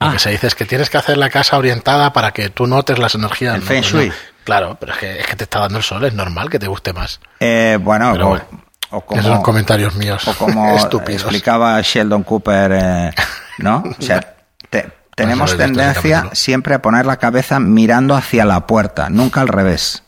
lo 0.01 0.07
Ah. 0.09 0.13
que 0.13 0.19
se 0.21 0.31
dice 0.31 0.47
es 0.47 0.55
que 0.55 0.65
tienes 0.65 0.89
que 0.91 0.97
hacer 0.97 1.19
la 1.19 1.29
casa 1.29 1.59
orientada 1.59 2.13
para 2.13 2.31
que 2.33 2.49
tú 2.51 2.67
notes 2.67 2.99
las 2.99 3.15
energías. 3.15 3.57
El 3.57 3.61
¿no? 3.61 3.67
feng 3.67 3.83
shui. 3.83 4.13
Claro, 4.45 4.79
pero 4.81 4.93
es 4.93 4.99
que, 4.99 5.19
es 5.21 5.27
que 5.27 5.37
te 5.37 5.45
está 5.45 5.59
dando 5.61 5.79
el 5.79 5.85
sol, 5.85 6.05
es 6.05 6.15
normal 6.15 6.49
que 6.49 6.59
te 6.59 6.67
guste 6.69 6.93
más. 6.95 7.21
Eh, 7.41 7.77
bueno, 7.81 8.13
Pero 8.13 8.29
bueno, 8.29 8.45
o 8.91 9.05
Esos 9.11 9.27
como, 9.31 9.43
comentarios 9.43 9.95
míos 9.95 10.27
o 10.29 10.35
como 10.35 10.77
estúpidos. 10.77 11.23
explicaba 11.23 11.81
Sheldon 11.81 12.23
Cooper, 12.23 12.73
eh, 12.75 13.11
¿no? 13.59 13.83
O 13.99 14.03
sea, 14.03 14.35
te- 14.71 14.91
tenemos 15.15 15.51
este 15.53 15.65
tendencia 15.65 16.29
siempre 16.33 16.75
a 16.75 16.83
poner 16.83 17.05
la 17.07 17.17
cabeza 17.17 17.59
mirando 17.61 18.15
hacia 18.15 18.45
la 18.45 18.67
puerta, 18.67 19.09
nunca 19.11 19.41
al 19.41 19.49
revés. 19.49 20.03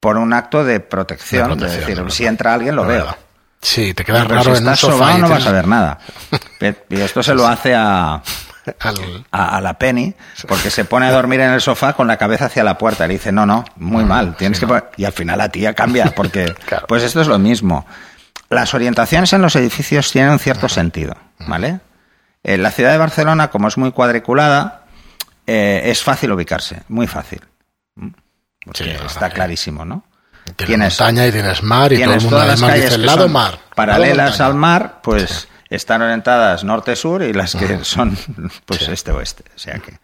Por 0.00 0.18
un 0.18 0.32
acto 0.32 0.62
de 0.64 0.80
protección, 0.80 1.50
De 1.50 1.56
protección, 1.56 1.80
decir, 1.86 2.04
de 2.04 2.10
si 2.10 2.26
entra 2.26 2.54
alguien 2.54 2.76
lo 2.76 2.84
veo. 2.86 3.16
Sí, 3.60 3.94
te 3.94 4.04
quedas 4.04 4.22
Pero 4.26 4.34
raro 4.36 4.54
si 4.54 4.62
en 4.62 4.68
un 4.68 4.76
sofá 4.76 5.18
no 5.18 5.28
vas 5.28 5.46
a 5.46 5.52
ver 5.52 5.66
nada. 5.66 5.98
Y 6.90 7.00
esto 7.00 7.22
se 7.22 7.34
lo 7.34 7.46
hace 7.46 7.74
a, 7.74 8.22
al- 8.80 9.24
a, 9.30 9.56
a 9.56 9.60
la 9.60 9.78
Penny, 9.78 10.14
porque 10.48 10.70
se 10.70 10.84
pone 10.84 11.06
a 11.06 11.12
dormir 11.12 11.40
en 11.40 11.50
el 11.52 11.60
sofá 11.60 11.92
con 11.94 12.06
la 12.06 12.16
cabeza 12.16 12.46
hacia 12.46 12.64
la 12.64 12.76
puerta. 12.78 13.06
Le 13.06 13.14
dice, 13.14 13.32
no, 13.32 13.46
no, 13.46 13.64
muy 13.76 14.04
mal, 14.04 14.36
tienes 14.36 14.58
que... 14.60 14.66
poner-". 14.66 14.90
Y 14.96 15.04
al 15.04 15.12
final 15.12 15.38
la 15.38 15.48
tía 15.50 15.74
cambia, 15.74 16.12
porque 16.14 16.54
Claro. 16.66 16.86
pues 16.86 17.02
esto 17.02 17.20
es 17.20 17.26
lo 17.28 17.38
mismo. 17.38 17.86
Las 18.48 18.74
orientaciones 18.74 19.32
en 19.32 19.42
los 19.42 19.56
edificios 19.56 20.10
tienen 20.12 20.30
un 20.32 20.38
cierto 20.38 20.68
sentido, 20.68 21.16
¿vale? 21.46 21.80
En 22.44 22.62
la 22.62 22.70
ciudad 22.70 22.92
de 22.92 22.98
Barcelona, 22.98 23.48
como 23.50 23.66
es 23.68 23.76
muy 23.76 23.90
cuadriculada, 23.92 24.84
eh, 25.46 25.82
es 25.86 26.02
fácil 26.02 26.30
ubicarse, 26.32 26.82
muy 26.88 27.06
fácil. 27.08 27.40
¿Mm? 27.96 28.08
Sí, 28.72 28.84
está 29.04 29.30
clarísimo, 29.30 29.84
¿no? 29.84 30.04
Tienes, 30.54 30.66
Tienes- 30.68 31.00
montaña 31.00 31.26
y 31.26 31.32
tienes 31.32 31.62
mar 31.64 31.92
y 31.92 31.96
todo 32.02 32.14
el 32.14 32.20
mundo 32.20 32.30
todas 32.36 32.46
las 32.46 32.62
además 32.62 32.70
calles 32.80 32.90
que 32.96 32.98
lado 33.04 33.28
mar. 33.28 33.58
paralelas 33.74 34.40
al 34.40 34.54
montaña". 34.54 34.60
mar, 34.80 35.00
pues 35.02 35.48
están 35.76 36.02
orientadas 36.02 36.64
norte-sur 36.64 37.22
y 37.22 37.32
las 37.32 37.54
que 37.54 37.84
son 37.84 38.16
pues 38.66 38.88
este-oeste. 38.88 39.44
O 39.54 39.58
sea 39.58 39.78
que. 39.78 39.98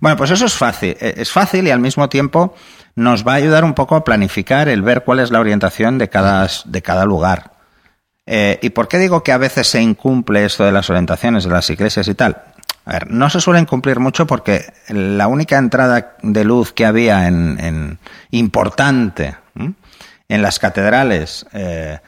Bueno, 0.00 0.16
pues 0.16 0.30
eso 0.30 0.46
es 0.46 0.54
fácil. 0.54 0.96
Eh, 1.00 1.14
Es 1.18 1.30
fácil 1.30 1.66
y 1.66 1.70
al 1.70 1.80
mismo 1.80 2.08
tiempo 2.08 2.54
nos 2.96 3.26
va 3.26 3.32
a 3.32 3.36
ayudar 3.36 3.64
un 3.64 3.74
poco 3.74 3.96
a 3.96 4.04
planificar 4.04 4.68
el 4.68 4.82
ver 4.82 5.04
cuál 5.04 5.20
es 5.20 5.30
la 5.30 5.40
orientación 5.40 5.98
de 5.98 6.08
cada, 6.08 6.48
de 6.64 6.82
cada 6.82 7.04
lugar. 7.04 7.52
Eh, 8.26 8.58
¿Y 8.62 8.70
por 8.70 8.88
qué 8.88 8.98
digo 8.98 9.22
que 9.22 9.32
a 9.32 9.38
veces 9.38 9.66
se 9.68 9.80
incumple 9.80 10.44
esto 10.44 10.64
de 10.64 10.72
las 10.72 10.88
orientaciones 10.90 11.44
de 11.44 11.50
las 11.50 11.68
iglesias 11.70 12.06
y 12.08 12.14
tal? 12.14 12.42
A 12.84 12.92
ver, 12.92 13.10
no 13.10 13.28
se 13.30 13.40
suelen 13.40 13.66
cumplir 13.66 14.00
mucho 14.00 14.26
porque 14.26 14.72
la 14.88 15.26
única 15.28 15.56
entrada 15.58 16.16
de 16.22 16.44
luz 16.44 16.72
que 16.72 16.84
había 16.86 17.26
en, 17.28 17.58
en- 17.60 17.98
importante 18.30 19.36
¿m? 19.54 19.74
en 20.28 20.42
las 20.42 20.58
catedrales 20.58 21.46
eh, 21.52 21.98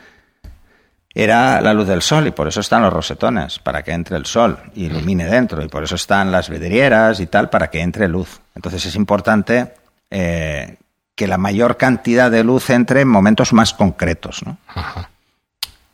era 1.14 1.60
la 1.60 1.74
luz 1.74 1.86
del 1.86 2.02
sol 2.02 2.26
y 2.26 2.30
por 2.30 2.48
eso 2.48 2.60
están 2.60 2.82
los 2.82 2.92
rosetones, 2.92 3.58
para 3.58 3.82
que 3.82 3.92
entre 3.92 4.16
el 4.16 4.26
sol 4.26 4.58
y 4.74 4.86
ilumine 4.86 5.26
dentro 5.26 5.62
y 5.62 5.68
por 5.68 5.84
eso 5.84 5.96
están 5.96 6.32
las 6.32 6.48
vidrieras 6.48 7.20
y 7.20 7.26
tal, 7.26 7.50
para 7.50 7.68
que 7.68 7.80
entre 7.80 8.08
luz. 8.08 8.40
Entonces 8.54 8.86
es 8.86 8.94
importante 8.94 9.74
eh, 10.10 10.76
que 11.14 11.26
la 11.26 11.38
mayor 11.38 11.76
cantidad 11.76 12.30
de 12.30 12.44
luz 12.44 12.70
entre 12.70 13.02
en 13.02 13.08
momentos 13.08 13.52
más 13.52 13.74
concretos. 13.74 14.42
¿no? 14.46 14.56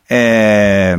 Eh, 0.07 0.97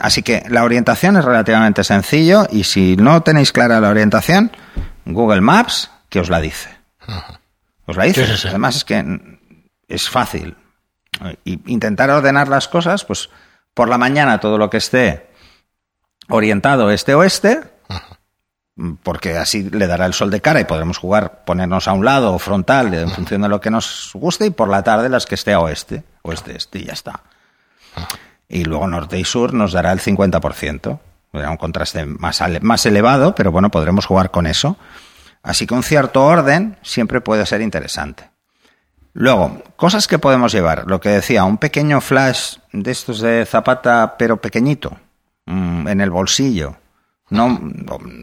así 0.00 0.22
que 0.22 0.44
la 0.48 0.64
orientación 0.64 1.16
es 1.16 1.24
relativamente 1.24 1.84
sencillo 1.84 2.46
y 2.50 2.64
si 2.64 2.96
no 2.96 3.22
tenéis 3.22 3.52
clara 3.52 3.80
la 3.80 3.90
orientación, 3.90 4.50
Google 5.04 5.42
Maps 5.42 5.90
que 6.08 6.20
os 6.20 6.30
la 6.30 6.40
dice. 6.40 6.70
Os 7.86 7.96
la 7.96 8.04
dice. 8.04 8.26
Además 8.48 8.76
es 8.76 8.84
que 8.84 9.20
es 9.88 10.08
fácil. 10.08 10.56
Y 11.44 11.72
intentar 11.72 12.10
ordenar 12.10 12.48
las 12.48 12.68
cosas, 12.68 13.04
pues 13.04 13.28
por 13.78 13.88
la 13.88 13.96
mañana 13.96 14.40
todo 14.40 14.58
lo 14.58 14.70
que 14.70 14.78
esté 14.78 15.28
orientado 16.28 16.90
este-oeste, 16.90 17.60
porque 19.04 19.36
así 19.36 19.70
le 19.70 19.86
dará 19.86 20.04
el 20.06 20.14
sol 20.14 20.32
de 20.32 20.40
cara 20.40 20.60
y 20.60 20.64
podremos 20.64 20.98
jugar, 20.98 21.44
ponernos 21.44 21.86
a 21.86 21.92
un 21.92 22.04
lado 22.04 22.34
o 22.34 22.40
frontal 22.40 22.92
en 22.92 23.08
función 23.08 23.42
de 23.42 23.48
lo 23.48 23.60
que 23.60 23.70
nos 23.70 24.10
guste, 24.14 24.46
y 24.46 24.50
por 24.50 24.68
la 24.68 24.82
tarde 24.82 25.08
las 25.08 25.26
que 25.26 25.36
esté 25.36 25.52
a 25.52 25.60
oeste, 25.60 26.02
oeste-este, 26.22 26.80
y 26.80 26.84
ya 26.86 26.92
está. 26.92 27.20
Y 28.48 28.64
luego 28.64 28.88
norte 28.88 29.16
y 29.16 29.24
sur 29.24 29.54
nos 29.54 29.70
dará 29.70 29.92
el 29.92 30.00
50%. 30.00 30.98
Será 31.30 31.48
un 31.48 31.56
contraste 31.56 32.04
más, 32.04 32.42
más 32.60 32.84
elevado, 32.84 33.36
pero 33.36 33.52
bueno, 33.52 33.70
podremos 33.70 34.06
jugar 34.06 34.32
con 34.32 34.48
eso. 34.48 34.76
Así 35.44 35.68
que 35.68 35.74
un 35.74 35.84
cierto 35.84 36.24
orden 36.24 36.78
siempre 36.82 37.20
puede 37.20 37.46
ser 37.46 37.60
interesante. 37.60 38.28
Luego, 39.20 39.60
cosas 39.74 40.06
que 40.06 40.20
podemos 40.20 40.52
llevar. 40.52 40.84
Lo 40.86 41.00
que 41.00 41.08
decía, 41.08 41.42
un 41.42 41.58
pequeño 41.58 42.00
flash 42.00 42.58
de 42.72 42.92
estos 42.92 43.18
de 43.18 43.44
zapata, 43.46 44.14
pero 44.16 44.40
pequeñito, 44.40 44.96
mm, 45.44 45.88
en 45.88 46.00
el 46.00 46.08
bolsillo. 46.08 46.76
No, 47.28 47.60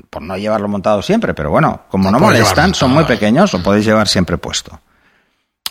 por 0.10 0.22
no 0.22 0.38
llevarlo 0.38 0.70
montado 0.70 1.02
siempre, 1.02 1.34
pero 1.34 1.52
bueno, 1.52 1.82
como 1.90 2.10
No 2.10 2.18
no, 2.18 2.26
molestan, 2.26 2.74
son 2.74 2.92
muy 2.92 3.04
pequeños, 3.04 3.52
lo 3.52 3.62
podéis 3.62 3.84
llevar 3.86 4.08
siempre 4.08 4.38
puesto. 4.38 4.80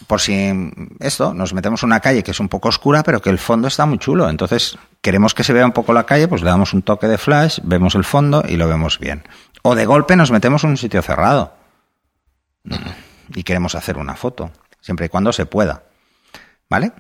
Por 0.06 0.20
si 0.20 0.52
mm, 0.52 0.98
esto, 1.00 1.32
nos 1.32 1.54
metemos 1.54 1.82
en 1.82 1.86
una 1.86 2.00
calle 2.00 2.22
que 2.22 2.32
es 2.32 2.40
un 2.40 2.50
poco 2.50 2.68
oscura, 2.68 3.02
pero 3.02 3.22
que 3.22 3.30
el 3.30 3.38
fondo 3.38 3.66
está 3.66 3.86
muy 3.86 3.96
chulo. 3.96 4.28
Entonces, 4.28 4.76
queremos 5.00 5.32
que 5.32 5.42
se 5.42 5.54
vea 5.54 5.64
un 5.64 5.72
poco 5.72 5.94
la 5.94 6.04
calle, 6.04 6.28
pues 6.28 6.42
le 6.42 6.50
damos 6.50 6.74
un 6.74 6.82
toque 6.82 7.08
de 7.08 7.16
flash, 7.16 7.60
vemos 7.62 7.94
el 7.94 8.04
fondo 8.04 8.44
y 8.46 8.58
lo 8.58 8.68
vemos 8.68 8.98
bien. 8.98 9.24
O 9.62 9.74
de 9.74 9.86
golpe 9.86 10.16
nos 10.16 10.30
metemos 10.30 10.64
en 10.64 10.70
un 10.70 10.76
sitio 10.76 11.00
cerrado 11.00 11.54
y 13.34 13.42
queremos 13.42 13.74
hacer 13.74 13.96
una 13.96 14.14
foto, 14.14 14.50
siempre 14.84 15.06
y 15.06 15.08
cuando 15.08 15.32
se 15.32 15.46
pueda. 15.46 15.84
¿Vale? 16.68 16.92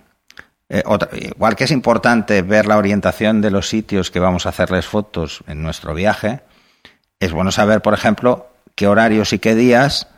Eh, 0.70 0.82
igual 1.12 1.54
que 1.54 1.64
es 1.64 1.70
importante 1.70 2.40
ver 2.40 2.66
la 2.66 2.78
orientación 2.78 3.42
de 3.42 3.50
los 3.50 3.68
sitios 3.68 4.10
que 4.10 4.20
vamos 4.20 4.46
a 4.46 4.48
hacerles 4.48 4.86
fotos 4.86 5.44
en 5.46 5.62
nuestro 5.62 5.92
viaje, 5.92 6.40
es 7.20 7.32
bueno 7.32 7.52
saber, 7.52 7.82
por 7.82 7.92
ejemplo, 7.92 8.48
qué 8.74 8.86
horarios 8.86 9.34
y 9.34 9.38
qué 9.38 9.54
días 9.54 10.08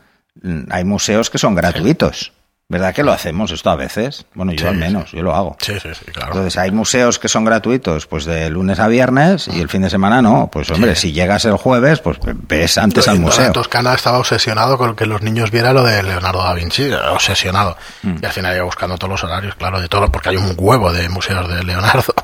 mm, 0.41 0.63
hay 0.69 0.85
museos 0.85 1.29
que 1.29 1.37
son 1.37 1.55
gratuitos. 1.55 2.31
¿Verdad 2.69 2.93
que 2.93 3.01
lo 3.01 3.13
hacemos 3.13 3.49
esto 3.51 3.69
a 3.69 3.77
veces? 3.77 4.25
Bueno, 4.33 4.51
yo 4.51 4.59
Sí, 4.59 4.67
al 4.67 4.75
menos, 4.75 5.13
yo 5.13 5.21
lo 5.21 5.33
hago. 5.33 5.55
Sí, 5.61 5.79
sí, 5.81 5.87
sí, 5.93 6.11
claro. 6.11 6.33
Entonces 6.33 6.57
hay 6.57 6.69
museos 6.71 7.17
que 7.17 7.29
son 7.29 7.45
gratuitos, 7.45 8.07
pues 8.07 8.25
de 8.25 8.49
lunes 8.49 8.81
a 8.81 8.89
viernes 8.89 9.47
y 9.47 9.61
el 9.61 9.69
fin 9.69 9.83
de 9.83 9.89
semana 9.89 10.21
no. 10.21 10.49
Pues 10.51 10.69
hombre, 10.71 10.93
si 10.97 11.13
llegas 11.13 11.45
el 11.45 11.55
jueves, 11.55 12.01
pues 12.01 12.17
ves 12.21 12.77
antes 12.77 13.07
al 13.07 13.15
En 13.15 13.21
museo. 13.21 13.53
Toscana 13.53 13.93
estaba 13.93 14.17
obsesionado 14.19 14.77
con 14.77 14.97
que 14.97 15.05
los 15.05 15.21
niños 15.21 15.49
vieran 15.49 15.75
lo 15.75 15.83
de 15.83 16.03
Leonardo 16.03 16.43
da 16.43 16.53
Vinci, 16.53 16.91
obsesionado. 16.91 17.77
Mm. 18.03 18.15
Y 18.21 18.25
al 18.25 18.33
final 18.33 18.53
iba 18.53 18.65
buscando 18.65 18.97
todos 18.97 19.11
los 19.11 19.23
horarios, 19.23 19.55
claro, 19.55 19.79
de 19.79 19.87
todo, 19.87 20.11
porque 20.11 20.29
hay 20.29 20.35
un 20.35 20.53
huevo 20.57 20.91
de 20.91 21.07
museos 21.07 21.47
de 21.47 21.63
Leonardo. 21.63 22.13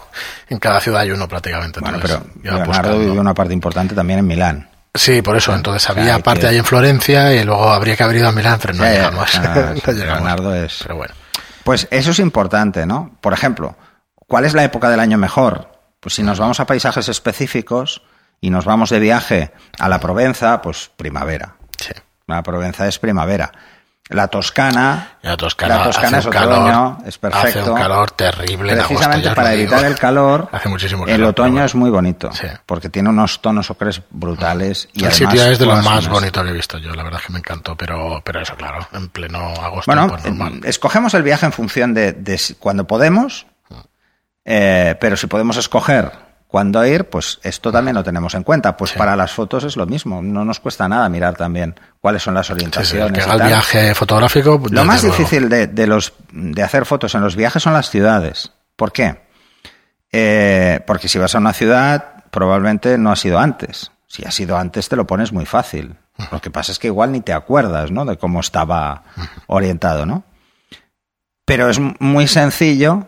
En 0.50 0.60
cada 0.60 0.80
ciudad 0.80 1.02
hay 1.02 1.10
uno 1.10 1.28
prácticamente. 1.28 1.80
Bueno, 1.80 1.98
pero 2.00 2.22
Leonardo 2.44 3.00
vivió 3.00 3.20
una 3.20 3.34
parte 3.34 3.54
importante 3.54 3.96
también 3.96 4.20
en 4.20 4.28
Milán. 4.28 4.70
Sí, 4.96 5.22
por 5.22 5.36
eso. 5.38 5.54
Entonces 5.56 5.90
había 5.90 6.20
parte 6.20 6.42
que- 6.42 6.48
ahí 6.48 6.58
en 6.58 6.66
Florencia 6.66 7.34
y 7.34 7.44
luego 7.44 7.70
habría 7.72 7.96
que 7.96 8.04
haber 8.04 8.18
ido 8.18 8.28
a 8.28 8.32
Milán, 8.32 8.60
pero 8.62 8.74
no 8.76 8.84
llegamos. 8.84 9.30
sí, 9.32 9.40
llegamos. 9.40 9.96
Leonardo 9.98 10.56
es- 10.56 10.80
Pero 10.84 10.96
bueno. 10.98 11.14
Pues 11.64 11.88
eso 11.92 12.12
es 12.12 12.20
importante, 12.20 12.86
¿no? 12.86 13.18
Por 13.22 13.34
ejemplo, 13.34 13.76
¿cuál 14.28 14.46
es 14.46 14.54
la 14.54 14.64
época 14.64 14.90
del 14.90 15.00
año 15.00 15.18
mejor? 15.18 15.72
Pues 16.00 16.16
si 16.16 16.22
nos 16.24 16.38
vamos 16.40 16.60
a 16.60 16.66
paisajes 16.66 17.08
específicos 17.08 18.04
y 18.42 18.50
nos 18.50 18.66
vamos 18.66 18.90
de 18.90 19.00
viaje 19.00 19.52
a 19.80 19.88
la 19.90 20.00
Provenza, 20.00 20.62
pues 20.62 20.92
primavera. 20.96 21.56
Sí. 21.80 21.94
La 22.28 22.44
Provenza 22.44 22.88
es 22.88 23.00
primavera. 23.00 23.52
La 24.10 24.28
Toscana, 24.28 25.18
la 25.22 25.38
Toscana, 25.38 25.78
la 25.78 25.84
Toscana 25.86 26.08
hace 26.10 26.20
es 26.20 26.26
un 26.26 26.32
calor, 26.34 26.54
otoño, 26.60 26.98
es 27.06 27.18
perfecto. 27.18 27.60
Hace 27.62 27.70
un 27.72 27.78
calor 27.78 28.12
terrible. 28.12 28.74
en 28.74 28.80
agosto, 28.80 28.88
Precisamente 28.96 29.30
para 29.34 29.54
evitar 29.54 29.86
el 29.86 29.96
calor, 29.98 30.50
Hace 30.52 30.68
muchísimo 30.70 31.06
el 31.06 31.12
calor, 31.12 31.30
otoño 31.30 31.46
pero 31.46 31.52
bueno. 31.54 31.66
es 31.66 31.76
muy 31.76 31.90
bonito, 31.90 32.30
Sí. 32.34 32.48
porque 32.66 32.90
tiene 32.90 33.10
unos 33.10 33.42
tonos 33.42 33.72
ocres 33.72 34.02
brutales. 34.10 34.90
Y 34.92 35.00
el 35.06 35.12
además 35.12 35.18
sitio 35.32 35.46
es 35.52 35.58
de 35.58 35.66
lo 35.66 35.76
más 35.78 36.08
bonito 36.10 36.44
que 36.44 36.50
he 36.50 36.54
visto 36.54 36.78
yo, 36.80 36.94
la 36.94 37.04
verdad 37.04 37.22
es 37.22 37.28
que 37.28 37.34
me 37.34 37.40
encantó, 37.40 37.78
pero, 37.78 38.22
pero 38.26 38.42
eso, 38.42 38.56
claro, 38.58 38.86
en 38.92 39.08
pleno 39.08 39.40
agosto, 39.40 39.90
Bueno, 39.90 40.10
pues 40.10 40.26
normal. 40.26 40.56
eh, 40.56 40.62
escogemos 40.70 41.14
el 41.14 41.24
viaje 41.24 41.46
en 41.46 41.54
función 41.54 41.94
de, 41.94 42.12
de 42.12 42.40
cuando 42.60 42.86
podemos, 42.86 43.46
eh, 44.44 44.96
pero 45.00 45.16
si 45.16 45.28
podemos 45.28 45.56
escoger 45.56 46.12
cuándo 46.54 46.86
ir, 46.86 47.06
pues 47.10 47.40
esto 47.42 47.72
también 47.72 47.96
lo 47.96 48.04
tenemos 48.04 48.36
en 48.36 48.44
cuenta. 48.44 48.78
Pues 48.78 48.92
Sí. 48.92 48.98
para 49.00 49.16
las 49.16 49.32
fotos 49.34 49.64
es 49.64 49.76
lo 49.76 49.88
mismo, 49.88 50.22
no 50.22 50.46
nos 50.46 50.60
cuesta 50.60 50.88
nada 50.88 51.10
mirar 51.10 51.36
también 51.36 51.74
cuáles 52.00 52.22
son 52.22 52.36
las 52.36 52.46
Sí, 52.46 52.54
sí, 52.54 52.54
el 52.54 52.58
orientaciones. 52.68 53.12
que 53.14 53.20
y 53.20 53.24
haga 53.24 53.34
el 53.34 53.40
tal. 53.40 53.48
viaje 53.48 53.96
fotográfico. 53.96 54.62
Lo 54.70 54.86
más 54.86 55.02
luego. 55.02 55.18
difícil 55.18 55.50
de, 55.50 55.66
de 55.66 55.88
los, 55.88 56.14
de 56.32 56.62
hacer 56.62 56.86
fotos 56.86 57.16
en 57.16 57.22
los 57.22 57.36
viajes 57.36 57.64
son 57.64 57.74
las 57.74 57.90
ciudades. 57.90 58.52
¿Por 58.76 58.92
qué? 58.92 59.24
Eh, 60.12 60.80
porque 60.86 61.08
si 61.08 61.18
vas 61.18 61.34
a 61.34 61.40
una 61.40 61.54
ciudad, 61.54 62.24
probablemente 62.30 63.00
no 63.00 63.12
has 63.12 63.26
ido 63.26 63.40
antes. 63.40 63.90
Si 64.06 64.24
has 64.24 64.40
ido 64.40 64.56
antes, 64.56 64.88
te 64.90 64.96
lo 64.96 65.08
pones 65.08 65.34
muy 65.34 65.48
fácil. 65.48 65.96
Lo 66.32 66.40
que 66.40 66.52
pasa 66.52 66.72
es 66.72 66.78
que 66.78 66.86
igual 66.86 67.12
ni 67.12 67.22
te 67.22 67.34
acuerdas, 67.34 67.90
¿no? 67.90 68.06
De 68.06 68.18
cómo 68.20 68.42
estaba 68.42 69.06
orientado, 69.48 70.06
¿no? 70.06 70.24
Pero 71.46 71.68
es 71.68 71.80
muy 72.00 72.28
sencillo 72.28 73.08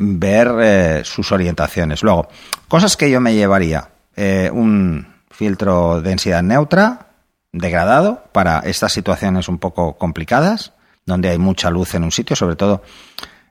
ver 0.00 0.50
eh, 0.60 1.02
sus 1.04 1.30
orientaciones. 1.30 2.02
Luego, 2.02 2.28
cosas 2.68 2.96
que 2.96 3.10
yo 3.10 3.20
me 3.20 3.34
llevaría. 3.34 3.90
Eh, 4.16 4.50
un 4.52 5.06
filtro 5.30 6.00
densidad 6.00 6.42
neutra, 6.42 7.08
degradado, 7.52 8.24
para 8.32 8.60
estas 8.60 8.92
situaciones 8.92 9.48
un 9.48 9.58
poco 9.58 9.96
complicadas, 9.98 10.72
donde 11.06 11.30
hay 11.30 11.38
mucha 11.38 11.70
luz 11.70 11.94
en 11.94 12.04
un 12.04 12.12
sitio, 12.12 12.34
sobre 12.34 12.56
todo 12.56 12.82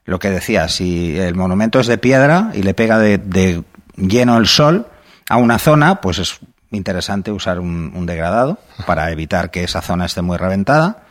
lo 0.05 0.19
que 0.19 0.29
decía, 0.29 0.67
si 0.67 1.17
el 1.17 1.35
monumento 1.35 1.79
es 1.79 1.87
de 1.87 1.97
piedra 1.97 2.51
y 2.53 2.63
le 2.63 2.73
pega 2.73 2.97
de, 2.97 3.19
de 3.19 3.63
lleno 3.95 4.37
el 4.37 4.47
sol 4.47 4.87
a 5.29 5.37
una 5.37 5.59
zona, 5.59 6.01
pues 6.01 6.17
es 6.17 6.39
interesante 6.71 7.31
usar 7.31 7.59
un, 7.59 8.05
degradado 8.05 8.57
para 8.85 9.11
evitar 9.11 9.51
que 9.51 9.63
esa 9.63 9.81
zona 9.81 10.05
esté 10.05 10.21
muy 10.21 10.37
reventada. 10.37 11.03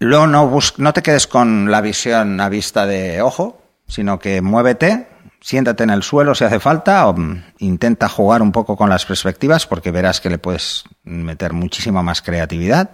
Luego 0.00 0.26
no, 0.26 0.58
no 0.76 0.92
te 0.92 1.02
quedes 1.02 1.26
con 1.26 1.70
la 1.70 1.80
visión 1.80 2.40
a 2.40 2.48
vista 2.48 2.86
de 2.86 3.22
ojo, 3.22 3.57
sino 3.88 4.18
que 4.18 4.40
muévete, 4.42 5.08
siéntate 5.40 5.84
en 5.84 5.90
el 5.90 6.02
suelo 6.02 6.34
si 6.34 6.44
hace 6.44 6.60
falta, 6.60 7.08
o 7.08 7.14
mm, 7.14 7.44
intenta 7.58 8.08
jugar 8.08 8.42
un 8.42 8.52
poco 8.52 8.76
con 8.76 8.88
las 8.88 9.06
perspectivas 9.06 9.66
porque 9.66 9.90
verás 9.90 10.20
que 10.20 10.30
le 10.30 10.38
puedes 10.38 10.84
meter 11.02 11.52
muchísima 11.52 12.02
más 12.02 12.22
creatividad. 12.22 12.90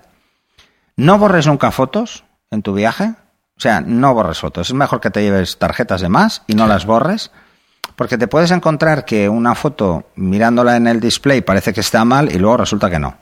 No 0.96 1.18
borres 1.18 1.46
nunca 1.46 1.70
fotos 1.72 2.24
en 2.50 2.62
tu 2.62 2.72
viaje, 2.72 3.14
o 3.56 3.60
sea, 3.60 3.80
no 3.80 4.14
borres 4.14 4.38
fotos. 4.38 4.68
Es 4.68 4.74
mejor 4.74 5.00
que 5.00 5.10
te 5.10 5.22
lleves 5.22 5.58
tarjetas 5.58 6.00
de 6.00 6.08
más 6.08 6.42
y 6.46 6.54
no 6.54 6.66
las 6.66 6.86
borres, 6.86 7.30
porque 7.96 8.18
te 8.18 8.28
puedes 8.28 8.50
encontrar 8.50 9.04
que 9.04 9.28
una 9.28 9.54
foto 9.54 10.06
mirándola 10.16 10.76
en 10.76 10.86
el 10.86 11.00
display 11.00 11.40
parece 11.40 11.72
que 11.72 11.80
está 11.80 12.04
mal 12.04 12.32
y 12.32 12.38
luego 12.38 12.58
resulta 12.58 12.88
que 12.88 12.98
no. 12.98 13.16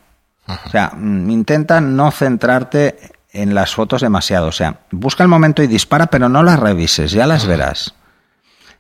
O 0.47 0.71
sea, 0.71 0.93
mm, 0.95 1.31
intenta 1.31 1.81
no 1.81 2.11
centrarte 2.11 2.99
en 3.33 3.55
las 3.55 3.75
fotos 3.75 4.03
demasiado. 4.03 4.49
O 4.49 4.53
sea, 4.53 4.81
busca 4.91 5.23
el 5.23 5.29
momento 5.29 5.63
y 5.63 5.67
dispara, 5.67 6.07
pero 6.07 6.29
no 6.29 6.43
las 6.43 6.59
revises, 6.59 7.13
ya 7.13 7.27
las 7.27 7.47
verás. 7.47 7.95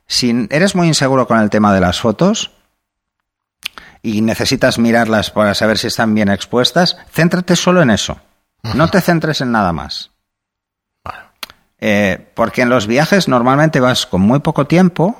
Si 0.06 0.46
eres 0.50 0.74
muy 0.74 0.88
inseguro 0.88 1.26
con 1.26 1.38
el 1.38 1.50
tema 1.50 1.72
de 1.72 1.80
las 1.80 2.00
fotos 2.00 2.52
y 4.02 4.20
necesitas 4.20 4.78
mirarlas 4.78 5.30
para 5.30 5.54
saber 5.54 5.78
si 5.78 5.86
están 5.86 6.14
bien 6.14 6.28
expuestas, 6.28 6.98
céntrate 7.10 7.56
solo 7.56 7.82
en 7.82 7.90
eso. 7.90 8.20
No 8.74 8.88
te 8.88 9.00
centres 9.00 9.40
en 9.40 9.52
nada 9.52 9.72
más. 9.72 10.10
Eh, 11.78 12.30
porque 12.34 12.62
en 12.62 12.68
los 12.68 12.86
viajes 12.86 13.26
normalmente 13.26 13.80
vas 13.80 14.06
con 14.06 14.20
muy 14.20 14.38
poco 14.38 14.66
tiempo 14.66 15.16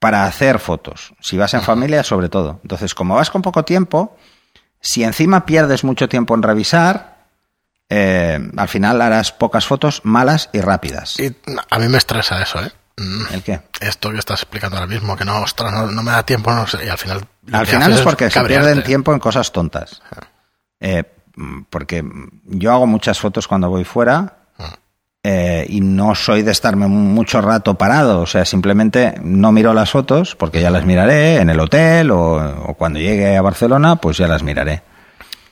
para 0.00 0.24
hacer 0.24 0.58
fotos. 0.58 1.14
Si 1.20 1.36
vas 1.36 1.54
en 1.54 1.62
familia, 1.62 2.02
sobre 2.02 2.28
todo. 2.28 2.58
Entonces, 2.62 2.94
como 2.94 3.14
vas 3.14 3.30
con 3.30 3.42
poco 3.42 3.64
tiempo, 3.64 4.16
si 4.80 5.04
encima 5.04 5.46
pierdes 5.46 5.84
mucho 5.84 6.08
tiempo 6.08 6.34
en 6.34 6.42
revisar, 6.42 7.15
eh, 7.88 8.38
al 8.56 8.68
final 8.68 9.00
harás 9.02 9.32
pocas 9.32 9.66
fotos 9.66 10.00
malas 10.04 10.50
y 10.52 10.60
rápidas. 10.60 11.18
Y 11.20 11.34
a 11.70 11.78
mí 11.78 11.88
me 11.88 11.98
estresa 11.98 12.42
eso, 12.42 12.60
¿eh? 12.64 12.70
Mm, 12.98 13.34
¿El 13.34 13.42
qué? 13.42 13.60
Esto 13.80 14.10
que 14.10 14.18
estás 14.18 14.40
explicando 14.42 14.76
ahora 14.76 14.86
mismo, 14.88 15.16
que 15.16 15.24
no, 15.24 15.42
ostras, 15.42 15.70
no, 15.72 15.86
no 15.90 16.02
me 16.02 16.10
da 16.12 16.22
tiempo, 16.24 16.50
no 16.52 16.66
sé, 16.66 16.84
y 16.84 16.88
al 16.88 16.98
final... 16.98 17.26
Al 17.52 17.66
final 17.66 17.92
es 17.92 18.00
porque 18.00 18.30
se 18.30 18.40
pierden 18.44 18.82
tiempo 18.82 19.12
en 19.12 19.18
cosas 19.20 19.52
tontas. 19.52 20.00
Eh, 20.80 21.04
mm, 21.36 21.62
porque 21.70 22.02
yo 22.44 22.72
hago 22.72 22.86
muchas 22.86 23.18
fotos 23.20 23.46
cuando 23.46 23.68
voy 23.68 23.84
fuera 23.84 24.38
eh, 25.22 25.66
y 25.68 25.80
no 25.80 26.14
soy 26.14 26.42
de 26.42 26.52
estarme 26.52 26.86
mucho 26.86 27.40
rato 27.40 27.74
parado. 27.74 28.20
O 28.20 28.26
sea, 28.26 28.44
simplemente 28.44 29.14
no 29.22 29.52
miro 29.52 29.74
las 29.74 29.90
fotos 29.90 30.34
porque 30.36 30.60
ya 30.62 30.70
las 30.70 30.84
miraré 30.86 31.36
en 31.36 31.50
el 31.50 31.60
hotel 31.60 32.10
o, 32.12 32.64
o 32.70 32.74
cuando 32.74 32.98
llegue 32.98 33.36
a 33.36 33.42
Barcelona, 33.42 33.96
pues 33.96 34.16
ya 34.16 34.26
las 34.28 34.42
miraré. 34.42 34.82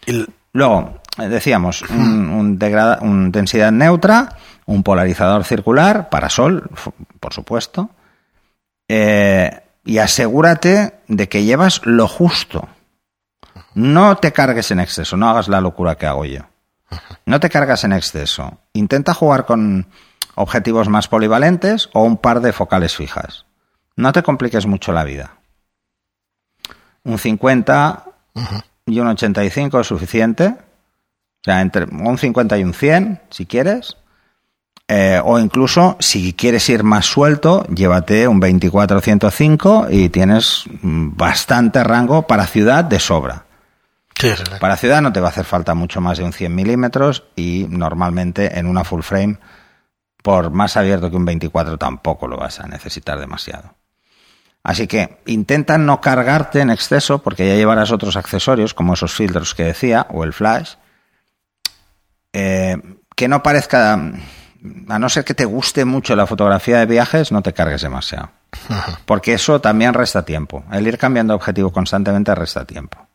Y- 0.07 0.25
Luego, 0.53 1.01
decíamos, 1.17 1.83
un, 1.91 2.29
un 2.31 2.59
degrada- 2.59 2.99
un 3.03 3.31
densidad 3.33 3.73
neutra, 3.73 4.37
un 4.67 4.83
polarizador 4.83 5.45
circular 5.45 6.09
para 6.09 6.29
sol, 6.31 6.69
f- 6.73 6.91
por 7.21 7.33
supuesto, 7.35 7.91
eh, 8.89 9.61
y 9.85 9.99
asegúrate 9.99 10.95
de 11.09 11.29
que 11.29 11.45
llevas 11.45 11.81
lo 11.85 12.09
justo. 12.09 12.69
No 13.75 14.17
te 14.17 14.33
cargues 14.33 14.71
en 14.71 14.81
exceso, 14.81 15.17
no 15.17 15.29
hagas 15.29 15.49
la 15.49 15.61
locura 15.61 15.97
que 15.97 16.07
hago 16.07 16.25
yo. 16.25 16.43
No 17.27 17.41
te 17.41 17.51
cargas 17.51 17.83
en 17.85 17.93
exceso. 17.93 18.59
Intenta 18.73 19.15
jugar 19.15 19.47
con 19.47 19.89
objetivos 20.37 20.89
más 20.89 21.09
polivalentes 21.09 21.89
o 21.93 22.03
un 22.05 22.17
par 22.19 22.41
de 22.41 22.53
focales 22.53 22.95
fijas. 22.97 23.47
No 23.97 24.13
te 24.13 24.23
compliques 24.23 24.67
mucho 24.67 24.93
la 24.93 25.05
vida. 25.05 25.35
Un 27.05 27.19
50 27.19 28.05
y 28.87 29.01
un 29.01 29.07
85 29.09 29.81
es 29.81 29.87
suficiente. 29.87 30.57
O 31.45 31.51
sea, 31.51 31.61
entre 31.61 31.85
un 31.85 32.17
50 32.17 32.57
y 32.57 32.65
un 32.65 32.73
100, 32.73 33.21
si 33.29 33.45
quieres. 33.45 33.99
Eh, 34.89 35.21
o 35.23 35.39
incluso, 35.39 35.99
si 36.01 36.33
quieres 36.33 36.67
ir 36.71 36.85
más 36.85 37.05
suelto, 37.05 37.67
llévate 37.67 38.27
un 38.27 38.41
24-105 38.41 39.89
y 39.91 40.09
tienes 40.09 40.65
bastante 40.83 41.85
rango 41.85 42.27
para 42.27 42.47
ciudad 42.47 42.83
de 42.83 42.99
sobra. 42.99 43.45
Sí, 44.19 44.31
sí, 44.31 44.43
sí. 44.47 44.53
Para 44.59 44.79
ciudad 44.79 45.03
no 45.03 45.13
te 45.13 45.21
va 45.21 45.27
a 45.27 45.31
hacer 45.31 45.45
falta 45.45 45.75
mucho 45.75 46.01
más 46.01 46.17
de 46.17 46.25
un 46.25 46.33
100 46.33 46.55
milímetros 46.55 47.25
y 47.37 47.67
normalmente 47.69 48.59
en 48.59 48.67
una 48.67 48.83
full 48.83 49.03
frame, 49.03 49.39
por 50.23 50.51
más 50.51 50.79
abierto 50.79 51.11
que 51.11 51.17
un 51.17 51.27
24, 51.27 51.77
tampoco 51.77 52.27
lo 52.27 52.39
vas 52.39 52.59
a 52.61 52.67
necesitar 52.67 53.19
demasiado. 53.19 53.75
Así 54.63 54.87
que 54.87 55.19
intenta 55.27 55.77
no 55.77 56.01
cargarte 56.01 56.61
en 56.61 56.71
exceso 56.71 57.19
porque 57.19 57.47
ya 57.47 57.55
llevarás 57.55 57.93
otros 57.93 58.17
accesorios 58.17 58.73
como 58.73 58.95
esos 58.95 59.13
filtros 59.13 59.55
que 59.55 59.65
decía 59.65 60.07
o 60.09 60.25
el 60.25 60.33
flash. 60.33 60.77
Eh, 62.35 62.77
que 63.15 63.29
no 63.29 63.45
parezca, 63.45 63.95
a 63.95 64.99
no 64.99 65.09
ser 65.09 65.25
que 65.25 65.35
te 65.35 65.45
guste 65.45 65.85
mucho 65.85 66.17
la 66.17 66.27
fotografía 66.27 66.79
de 66.81 66.87
viajes, 66.87 67.31
no 67.31 67.43
te 67.43 67.53
cargues 67.53 67.83
demasiado. 67.83 68.31
Porque 69.07 69.35
eso 69.35 69.61
también 69.61 69.95
resta 69.95 70.25
tiempo. 70.25 70.65
El 70.73 70.87
ir 70.87 70.99
cambiando 70.99 71.35
objetivo 71.35 71.73
constantemente 71.73 72.35
resta 72.35 72.65
tiempo. 72.65 73.07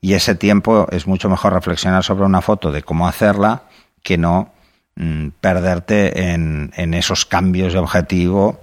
Y 0.00 0.14
ese 0.14 0.34
tiempo 0.34 0.88
es 0.90 1.06
mucho 1.06 1.28
mejor 1.28 1.52
reflexionar 1.52 2.02
sobre 2.02 2.24
una 2.24 2.40
foto 2.40 2.72
de 2.72 2.82
cómo 2.82 3.06
hacerla 3.06 3.62
que 4.02 4.18
no 4.18 4.52
mm, 4.96 5.28
perderte 5.40 6.32
en, 6.32 6.72
en 6.76 6.94
esos 6.94 7.26
cambios 7.26 7.72
de 7.72 7.78
objetivo 7.78 8.60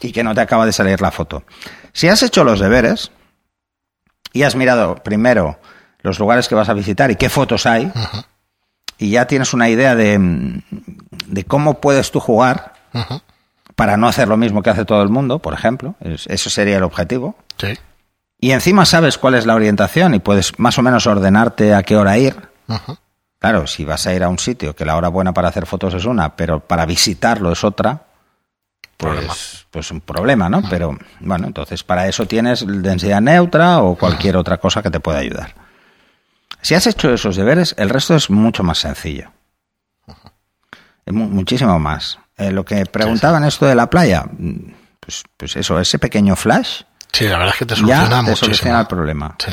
y 0.00 0.12
que 0.12 0.24
no 0.24 0.34
te 0.34 0.42
acaba 0.42 0.66
de 0.66 0.72
salir 0.72 1.00
la 1.00 1.10
foto. 1.10 1.44
Si 1.92 2.08
has 2.08 2.22
hecho 2.22 2.44
los 2.44 2.60
deberes 2.60 3.12
y 4.32 4.42
has 4.42 4.56
mirado 4.56 4.96
primero 4.96 5.58
los 6.00 6.18
lugares 6.18 6.48
que 6.48 6.54
vas 6.54 6.68
a 6.68 6.74
visitar 6.74 7.10
y 7.10 7.16
qué 7.16 7.28
fotos 7.28 7.66
hay, 7.66 7.90
y 8.98 9.10
ya 9.10 9.26
tienes 9.26 9.54
una 9.54 9.68
idea 9.68 9.94
de, 9.94 10.18
mm, 10.18 10.62
de 11.28 11.44
cómo 11.44 11.80
puedes 11.80 12.10
tú 12.10 12.20
jugar 12.20 12.74
para 13.76 13.96
no 13.96 14.08
hacer 14.08 14.26
lo 14.28 14.36
mismo 14.36 14.62
que 14.62 14.70
hace 14.70 14.84
todo 14.84 15.02
el 15.02 15.08
mundo, 15.08 15.38
por 15.38 15.54
ejemplo, 15.54 15.94
es- 16.00 16.26
eso 16.26 16.50
sería 16.50 16.76
el 16.78 16.82
objetivo. 16.82 17.36
Sí. 17.58 17.74
Y 18.40 18.50
encima 18.52 18.84
sabes 18.84 19.18
cuál 19.18 19.34
es 19.34 19.46
la 19.46 19.54
orientación 19.54 20.14
y 20.14 20.18
puedes 20.20 20.58
más 20.58 20.78
o 20.78 20.82
menos 20.82 21.06
ordenarte 21.06 21.74
a 21.74 21.82
qué 21.82 21.96
hora 21.96 22.18
ir. 22.18 22.36
Claro, 23.40 23.66
si 23.68 23.84
vas 23.84 24.04
a 24.06 24.14
ir 24.14 24.24
a 24.24 24.28
un 24.28 24.38
sitio 24.38 24.74
que 24.74 24.84
la 24.84 24.96
hora 24.96 25.08
buena 25.08 25.32
para 25.32 25.48
hacer 25.48 25.64
fotos 25.66 25.94
es 25.94 26.04
una, 26.04 26.34
pero 26.34 26.58
para 26.60 26.84
visitarlo 26.86 27.52
es 27.52 27.62
otra, 27.62 28.02
pues, 28.96 29.66
pues 29.70 29.90
un 29.92 30.00
problema, 30.00 30.48
¿no? 30.48 30.62
Pero 30.68 30.96
bueno, 31.20 31.46
entonces 31.46 31.84
para 31.84 32.08
eso 32.08 32.26
tienes 32.26 32.64
densidad 32.66 33.20
neutra 33.20 33.80
o 33.80 33.94
cualquier 33.96 34.36
otra 34.36 34.56
cosa 34.58 34.82
que 34.82 34.90
te 34.90 34.98
pueda 35.00 35.18
ayudar. 35.18 35.54
Si 36.62 36.74
has 36.74 36.86
hecho 36.86 37.12
esos 37.12 37.36
deberes, 37.36 37.74
el 37.78 37.88
resto 37.90 38.14
es 38.16 38.30
mucho 38.30 38.62
más 38.62 38.78
sencillo. 38.78 39.30
Es 41.06 41.14
mu- 41.14 41.28
muchísimo 41.28 41.78
más. 41.78 42.18
Eh, 42.36 42.50
lo 42.50 42.64
que 42.64 42.84
preguntaban 42.86 43.44
esto 43.44 43.66
de 43.66 43.74
la 43.74 43.88
playa, 43.88 44.24
mm, 44.30 44.56
pues, 45.00 45.22
pues 45.36 45.56
eso, 45.56 45.78
ese 45.80 45.98
pequeño 45.98 46.36
flash 46.36 46.82
Sí, 47.12 47.24
la 47.24 47.38
verdad 47.38 47.54
es 47.54 47.58
que 47.58 47.66
te 47.66 47.74
ya 47.74 47.80
soluciona 47.80 48.08
te 48.08 48.14
muchísimo. 48.16 48.36
soluciona 48.36 48.80
el 48.80 48.86
problema. 48.86 49.36
Sí. 49.38 49.52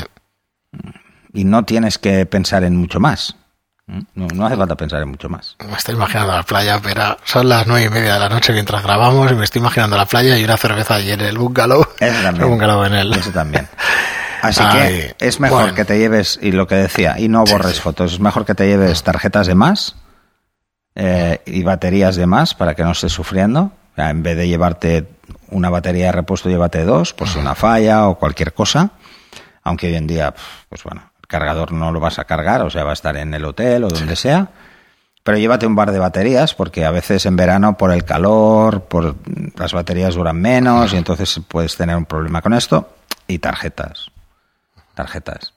Y 1.33 1.43
no 1.45 1.63
tienes 1.63 1.97
que 1.97 2.25
pensar 2.25 2.63
en 2.63 2.75
mucho 2.75 2.99
más. 2.99 3.35
¿Mm? 3.87 3.99
No, 4.15 4.27
no 4.33 4.45
hace 4.45 4.57
falta 4.57 4.75
pensar 4.75 5.01
en 5.01 5.09
mucho 5.09 5.29
más. 5.29 5.55
Me 5.65 5.73
estoy 5.77 5.95
imaginando 5.95 6.33
la 6.33 6.43
playa, 6.43 6.79
pero 6.83 7.17
son 7.23 7.47
las 7.47 7.65
nueve 7.67 7.85
y 7.85 7.89
media 7.89 8.15
de 8.15 8.19
la 8.19 8.29
noche 8.29 8.51
mientras 8.51 8.83
grabamos 8.83 9.31
y 9.31 9.35
me 9.35 9.45
estoy 9.45 9.61
imaginando 9.61 9.95
la 9.95 10.05
playa 10.05 10.37
y 10.37 10.43
una 10.43 10.57
cerveza 10.57 10.95
allí 10.95 11.11
en 11.11 11.21
el 11.21 11.37
bungalow. 11.37 11.85
Eso 11.99 12.21
también. 12.21 12.43
El 12.43 12.49
bungalow 12.49 12.83
en 12.85 12.93
el... 12.95 13.13
Eso 13.13 13.31
también. 13.31 13.67
Así 14.47 14.62
Ay, 14.63 14.89
que 14.89 15.15
es 15.19 15.39
mejor 15.39 15.62
bueno. 15.62 15.75
que 15.75 15.86
te 15.86 15.97
lleves, 15.97 16.39
y 16.41 16.51
lo 16.51 16.67
que 16.67 16.75
decía, 16.75 17.15
y 17.19 17.27
no 17.27 17.43
borres 17.45 17.75
sí. 17.75 17.81
fotos, 17.81 18.13
es 18.13 18.19
mejor 18.19 18.45
que 18.45 18.55
te 18.55 18.67
lleves 18.67 19.03
tarjetas 19.03 19.47
de 19.47 19.55
más 19.55 19.95
eh, 20.95 21.41
y 21.45 21.63
baterías 21.63 22.15
de 22.15 22.25
más 22.25 22.53
para 22.53 22.75
que 22.75 22.84
no 22.84 22.91
estés 22.91 23.12
sufriendo. 23.12 23.71
En 23.97 24.23
vez 24.23 24.36
de 24.38 24.47
llevarte 24.47 25.08
una 25.49 25.69
batería 25.69 26.08
de 26.08 26.12
repuesto, 26.12 26.49
llévate 26.49 26.84
dos, 26.84 27.13
por 27.13 27.27
si 27.27 27.39
una 27.39 27.55
falla 27.55 28.08
o 28.08 28.15
cualquier 28.19 28.53
cosa. 28.53 28.91
Aunque 29.63 29.88
hoy 29.88 29.95
en 29.95 30.05
día, 30.05 30.34
pues 30.69 30.84
bueno, 30.84 31.12
el 31.19 31.27
cargador 31.27 31.71
no 31.71 31.91
lo 31.91 31.99
vas 31.99 32.19
a 32.19 32.25
cargar, 32.25 32.62
o 32.62 32.69
sea, 32.69 32.84
va 32.84 32.91
a 32.91 32.93
estar 32.93 33.15
en 33.17 33.34
el 33.34 33.45
hotel 33.45 33.86
o 33.86 33.88
donde 33.88 34.15
sea. 34.15 34.49
Pero 35.23 35.39
llévate 35.39 35.65
un 35.65 35.75
bar 35.75 35.91
de 35.91 35.97
baterías, 35.97 36.53
porque 36.53 36.86
a 36.86 36.91
veces 36.91 37.25
en 37.25 37.36
verano, 37.36 37.77
por 37.77 37.91
el 37.91 38.03
calor, 38.03 38.84
por 38.84 39.15
las 39.58 39.73
baterías 39.73 40.13
duran 40.13 40.39
menos, 40.39 40.93
y 40.93 40.97
entonces 40.97 41.39
puedes 41.47 41.75
tener 41.75 41.95
un 41.95 42.05
problema 42.05 42.43
con 42.43 42.53
esto. 42.53 42.89
Y 43.27 43.39
tarjetas. 43.39 44.12
Tarjetas. 44.95 45.53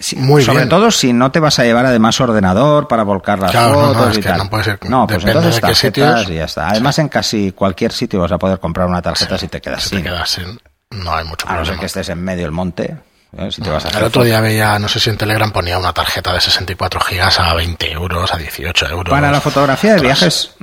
Sí, 0.00 0.14
Muy 0.16 0.44
sobre 0.44 0.58
bien. 0.58 0.68
todo 0.68 0.90
si 0.92 1.12
no 1.12 1.32
te 1.32 1.40
vas 1.40 1.58
a 1.58 1.64
llevar 1.64 1.84
además 1.86 2.20
ordenador 2.20 2.86
para 2.86 3.02
volcar 3.02 3.40
las 3.40 3.50
Claro, 3.50 3.72
no, 3.72 3.80
no, 3.88 3.94
fotos 3.94 4.10
es 4.12 4.18
y 4.18 4.20
que 4.22 4.28
tal. 4.28 4.38
no 4.38 4.50
puede 4.50 4.64
ser- 4.64 4.78
No, 4.88 5.06
pues 5.08 5.24
entonces 5.24 5.54
de 5.56 5.60
qué 5.60 5.66
tarjetas 5.66 6.20
sitios. 6.20 6.30
y 6.30 6.34
ya 6.36 6.44
está. 6.44 6.68
Además 6.68 6.98
en 7.00 7.08
casi 7.08 7.50
cualquier 7.52 7.92
sitio 7.92 8.20
vas 8.20 8.30
a 8.30 8.38
poder 8.38 8.60
comprar 8.60 8.86
una 8.86 9.02
tarjeta 9.02 9.36
si 9.38 9.48
te 9.48 9.60
quedas 9.60 9.82
Si 9.82 9.88
sin. 9.90 9.98
te 9.98 10.04
quedas 10.04 10.30
sin... 10.30 10.60
No 10.90 11.14
hay 11.16 11.24
mucho 11.24 11.46
A 11.48 11.50
no 11.52 11.56
ser 11.58 11.62
problema. 11.64 11.80
que 11.80 11.86
estés 11.86 12.08
en 12.10 12.22
medio 12.22 12.42
del 12.44 12.52
monte. 12.52 12.96
¿eh? 13.36 13.50
Si 13.50 13.60
te 13.60 13.70
vas 13.70 13.84
a 13.86 13.88
El 13.98 14.04
otro 14.04 14.22
día 14.22 14.40
veía, 14.40 14.78
no 14.78 14.86
sé 14.88 15.00
si 15.00 15.10
en 15.10 15.16
Telegram 15.18 15.50
ponía 15.50 15.76
una 15.78 15.92
tarjeta 15.92 16.32
de 16.32 16.40
64 16.40 17.00
gigas 17.00 17.40
a 17.40 17.52
20 17.54 17.90
euros, 17.90 18.32
a 18.32 18.36
18 18.38 18.86
euros. 18.88 19.10
Para 19.10 19.32
la 19.32 19.40
fotografía 19.40 19.94
de 19.96 19.96
Ostras. 20.08 20.20
viajes, 20.20 20.54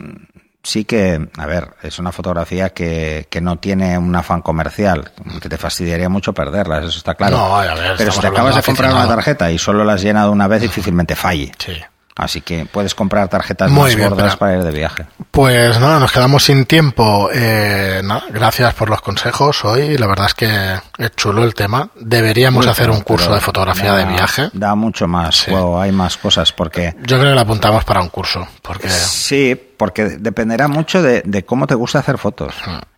sí 0.66 0.84
que, 0.84 1.30
a 1.38 1.46
ver, 1.46 1.70
es 1.84 1.98
una 2.00 2.12
fotografía 2.12 2.72
que, 2.72 3.28
que 3.30 3.40
no 3.40 3.56
tiene 3.58 3.98
un 3.98 4.14
afán 4.16 4.42
comercial, 4.42 5.12
que 5.42 5.48
te 5.48 5.58
fastidiaría 5.58 6.10
mucho 6.10 6.34
perderlas, 6.34 6.84
eso 6.86 6.98
está 6.98 7.16
claro. 7.16 7.38
No, 7.38 7.56
a 7.58 7.74
ver, 7.76 7.94
Pero 7.98 8.12
si 8.12 8.20
te 8.20 8.28
acabas 8.28 8.56
de 8.56 8.62
comprar 8.64 8.90
una 8.90 9.00
aficionado. 9.02 9.16
tarjeta 9.22 9.52
y 9.52 9.58
solo 9.58 9.84
la 9.86 9.94
has 9.94 10.02
llenado 10.02 10.32
una 10.32 10.48
vez, 10.48 10.62
difícilmente 10.62 11.16
falle. 11.16 11.52
Sí. 11.58 11.74
Así 12.18 12.40
que 12.40 12.66
puedes 12.66 12.96
comprar 12.96 13.28
tarjetas 13.28 13.70
Muy 13.70 13.84
más 13.90 13.96
bien, 13.98 14.08
gordas 14.10 14.28
pero- 14.28 14.40
para 14.40 14.54
ir 14.58 14.64
de 14.64 14.72
viaje. 14.72 15.06
Pues 15.32 15.78
nada, 15.82 16.00
nos 16.00 16.14
quedamos 16.14 16.46
sin 16.46 16.66
tiempo. 16.66 17.30
Eh, 17.34 18.00
nada, 18.06 18.24
gracias 18.30 18.74
por 18.74 18.90
los 18.90 19.02
consejos 19.02 19.66
hoy. 19.66 19.98
La 19.98 20.08
verdad 20.08 20.28
es 20.28 20.34
que 20.34 20.50
es 20.98 21.12
chulo 21.16 21.44
el 21.44 21.54
tema. 21.54 21.90
Deberíamos 21.96 22.66
hacer 22.68 22.90
un 22.90 23.02
curso 23.02 23.34
de 23.34 23.40
fotografía 23.42 23.92
da- 23.94 23.98
de 23.98 24.06
viaje. 24.06 24.50
Da 24.54 24.76
mucho 24.76 25.08
más 25.08 25.36
Sí. 25.36 25.52
hay 25.54 25.92
más 25.92 26.18
cosas, 26.18 26.52
porque 26.52 26.96
Yo 27.04 27.18
creo 27.18 27.32
que 27.32 27.36
lo 27.36 27.42
apuntamos 27.42 27.84
para 27.84 28.02
un 28.02 28.10
curso, 28.10 28.48
porque 28.62 28.90
sí, 28.90 29.60
porque 29.78 30.06
dependerá 30.20 30.68
mucho 30.68 31.02
de, 31.02 31.22
de 31.26 31.44
cómo 31.44 31.68
te 31.68 31.76
gusta 31.76 32.00
hacer 32.00 32.18
fotos 32.18 32.54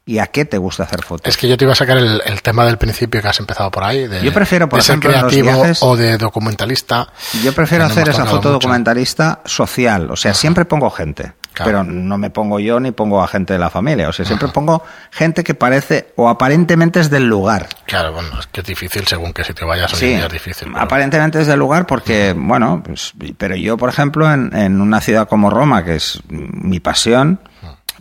y 0.06 0.20
a 0.20 0.28
qué 0.28 0.46
te 0.46 0.58
gusta 0.58 0.84
hacer 0.84 1.04
fotos. 1.04 1.28
es 1.28 1.36
que 1.38 1.48
yo 1.50 1.58
te 1.58 1.66
iba 1.66 1.74
a 1.74 1.76
sacar 1.76 1.98
el, 1.98 2.22
el 2.26 2.42
tema 2.42 2.64
del 2.66 2.78
principio 2.78 3.22
que 3.22 3.28
has 3.28 3.40
empezado 3.40 3.70
por 3.72 3.84
ahí. 3.84 4.08
De, 4.08 4.22
Yo 4.24 4.32
prefiero, 4.34 4.70
por 4.70 4.80
de 4.80 4.84
ser 4.84 4.94
ejemplo, 4.94 5.12
los 5.12 5.20
creativo 5.22 5.52
viajes- 5.64 5.80
o 5.82 5.98
de 5.98 6.18
documentalista. 6.18 7.10
Yo 7.44 7.54
prefiero 7.54 7.86
hacer 7.86 8.08
esa 8.10 8.26
foto 8.26 8.38
mucho. 8.38 8.50
documentalista 8.52 9.42
social, 9.46 10.10
o 10.12 10.16
sea, 10.16 10.34
siempre 10.34 10.66
pongo 10.66 10.90
gente, 10.92 11.34
Claro. 11.58 11.72
pero 11.72 11.84
no 11.84 12.18
me 12.20 12.30
pongo 12.30 12.60
yo 12.60 12.80
ni 12.80 12.92
pongo 12.92 13.22
a 13.24 13.28
gente 13.28 13.54
de 13.54 13.60
la 13.60 13.70
familia, 13.72 14.08
o 14.10 14.14
sea, 14.14 14.26
siempre 14.26 14.48
pongo 14.50 14.84
gente 15.12 15.44
que 15.44 15.56
parece 15.56 16.14
o 16.16 16.30
aparentemente 16.30 17.00
es 17.00 17.10
del 17.10 17.26
lugar. 17.28 17.68
Claro, 17.86 18.14
bueno, 18.14 18.40
es 18.40 18.46
que 18.48 18.62
es 18.62 18.68
difícil 18.68 19.08
según 19.08 19.34
qué 19.34 19.44
sitio 19.44 19.66
vayas. 19.66 19.92
Hoy 19.94 20.00
Sí, 20.00 20.14
es 20.14 20.30
difícil. 20.32 20.68
pero- 20.72 20.84
aparentemente 20.84 21.42
es 21.42 21.48
del 21.48 21.58
lugar 21.60 21.86
porque, 21.88 22.34
bueno, 22.38 22.84
pues, 22.86 23.14
pero 23.38 23.56
yo, 23.56 23.76
por 23.78 23.90
ejemplo, 23.90 24.32
en, 24.32 24.56
en 24.56 24.80
una 24.82 25.02
ciudad 25.02 25.28
como 25.28 25.50
Roma, 25.50 25.84
que 25.84 25.96
es 25.96 26.22
mi 26.30 26.80
pasión, 26.80 27.40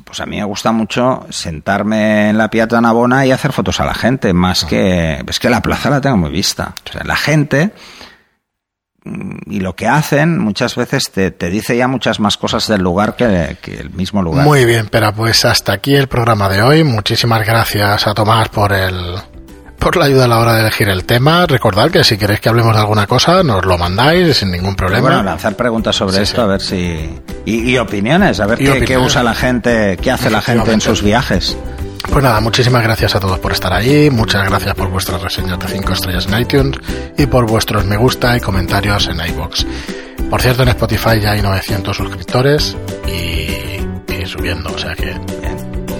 pues 0.05 0.21
a 0.21 0.27
mí 0.27 0.37
me 0.37 0.45
gusta 0.45 0.71
mucho 0.73 1.27
sentarme 1.31 2.29
en 2.31 2.39
la 2.39 2.49
Piazza 2.51 2.81
Navona 2.81 3.25
y 3.27 3.33
hacer 3.33 3.53
fotos 3.53 3.81
a 3.81 3.87
la 3.87 3.95
gente, 3.95 4.33
más 4.35 4.65
que... 4.65 5.25
Es 5.27 5.41
que 5.41 5.49
la 5.49 5.63
plaza 5.63 5.89
la 5.91 6.01
tengo 6.01 6.17
muy 6.19 6.31
vista. 6.31 6.75
O 6.89 6.93
sea, 6.93 7.03
la 7.05 7.17
gente 7.17 7.67
mm, 7.67 8.06
y 9.47 9.61
lo 9.61 9.75
que 9.75 9.87
hacen 9.89 10.39
muchas 10.39 10.75
veces 10.77 11.11
te, 11.11 11.31
te 11.31 11.49
dice 11.51 11.77
ya 11.77 11.89
muchas 11.89 12.21
más 12.21 12.37
cosas 12.37 12.67
del 12.69 12.83
lugar 12.83 13.17
que, 13.17 13.57
que 13.63 13.75
el 13.79 13.91
mismo 13.91 14.23
lugar. 14.23 14.45
Muy 14.45 14.65
bien, 14.65 14.89
pero 14.91 15.13
pues 15.13 15.45
hasta 15.45 15.73
aquí 15.73 15.95
el 15.95 16.09
programa 16.09 16.49
de 16.49 16.63
hoy. 16.63 16.85
Muchísimas 16.85 17.47
gracias 17.47 18.07
a 18.07 18.15
Tomás 18.15 18.49
por 18.49 18.73
el 18.73 19.17
por 19.79 19.97
la 19.97 20.07
ayuda 20.07 20.25
a 20.25 20.29
la 20.29 20.39
hora 20.39 20.55
de 20.55 20.63
elegir 20.63 20.89
el 20.89 21.05
tema. 21.05 21.47
Recordad 21.47 21.91
que 21.91 22.03
si 22.03 22.17
queréis 22.17 22.41
que 22.41 22.49
hablemos 22.49 22.75
de 22.75 22.81
alguna 22.81 23.07
cosa, 23.07 23.43
nos 23.43 23.65
lo 23.65 23.79
mandáis 23.79 24.39
sin 24.39 24.51
ningún 24.51 24.75
problema. 24.75 25.03
bueno, 25.03 25.23
lanzar 25.23 25.55
preguntas 25.55 25.95
sobre 25.95 26.17
Sí, 26.17 26.23
esto, 26.23 26.37
sí. 26.37 26.41
a 26.43 26.47
ver 26.47 26.61
si... 26.61 27.21
Y, 27.45 27.71
y 27.71 27.79
opiniones, 27.79 28.41
a 28.41 28.47
ver 28.47 28.59
qué, 28.59 28.99
usa 28.99 29.23
la 29.23 29.35
gente, 29.35 29.97
qué 30.03 30.11
hace 30.11 30.31
la 30.31 30.41
gente 30.43 30.73
en 30.73 30.81
sus 30.81 31.03
viajes. 31.03 31.57
Pues 32.11 32.25
nada, 32.25 32.41
muchísimas 32.41 32.83
gracias 32.83 33.15
a 33.15 33.21
todos 33.21 33.39
por 33.39 33.53
estar 33.53 33.73
ahí, 33.73 34.11
muchas 34.11 34.49
gracias 34.49 34.75
por 34.75 34.89
vuestras 34.89 35.21
reseñas 35.21 35.59
de 35.59 35.69
5 35.69 35.93
estrellas 35.93 36.27
en 36.27 36.41
iTunes 36.41 36.79
y 37.19 37.27
por 37.27 37.47
vuestros 37.47 37.85
me 37.85 37.97
gusta 37.97 38.37
y 38.37 38.41
comentarios 38.41 39.09
en 39.09 39.21
iBox. 39.21 39.67
Por 40.31 40.41
cierto, 40.41 40.63
en 40.63 40.71
Spotify 40.71 41.21
ya 41.21 41.33
hay 41.33 41.43
900 41.43 41.97
suscriptores 41.97 42.77
y, 43.07 44.13
y 44.13 44.27
subiendo, 44.27 44.73
o 44.73 44.79
sea 44.79 44.95
que 44.95 45.15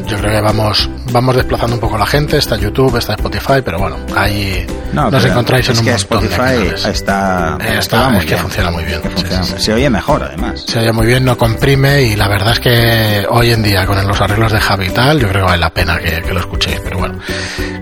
yo 0.07 0.17
creo 0.19 0.31
que 0.33 0.41
vamos 0.41 0.89
vamos 1.13 1.37
desplazando 1.37 1.75
un 1.75 1.81
poco 1.81 1.97
la 1.99 2.07
gente, 2.07 2.37
está 2.37 2.57
YouTube, 2.57 2.97
está 2.97 3.15
Spotify, 3.15 3.61
pero 3.65 3.79
bueno, 3.79 3.97
ahí 4.17 4.67
nos 4.93 5.11
pero 5.13 5.27
encontráis 5.33 5.69
en 5.69 5.79
un 5.79 5.85
que 5.85 5.91
montón 5.93 6.21
de 6.21 6.27
Spotify 6.27 6.37
canales. 6.37 6.85
está, 6.85 7.59
Eh, 7.61 7.65
está- 7.65 7.79
está 7.79 8.09
muy 8.09 8.19
es 8.19 8.25
que 8.25 8.31
bien. 8.31 8.41
funciona 8.43 8.71
muy 8.71 8.85
bien, 8.85 9.01
Que 9.03 9.09
sí, 9.09 9.15
funciona- 9.15 9.43
sí, 9.45 9.53
sí. 9.57 9.63
Se 9.63 9.73
oye 9.75 9.91
mejor, 9.91 10.23
además. 10.23 10.65
Se 10.67 10.79
oye 10.81 10.93
muy 10.93 11.07
bien, 11.07 11.25
no 11.25 11.37
comprime 11.39 12.03
y 12.03 12.17
la 12.17 12.29
verdad 12.29 12.53
es 12.53 12.61
que 12.61 13.27
hoy 13.31 13.51
en 13.53 13.63
día 13.63 13.87
con 13.87 14.07
los 14.07 14.21
arreglos 14.21 14.53
de 14.53 14.61
Javi 14.61 14.87
y 14.87 14.91
tal, 14.91 15.21
yo 15.21 15.29
creo 15.29 15.45
que 15.45 15.51
vale 15.51 15.61
la 15.61 15.71
pena 15.71 15.99
que, 15.99 16.23
que 16.23 16.33
lo 16.33 16.41
escuchéis. 16.41 16.81
Pero 16.85 16.99
bueno, 16.99 17.19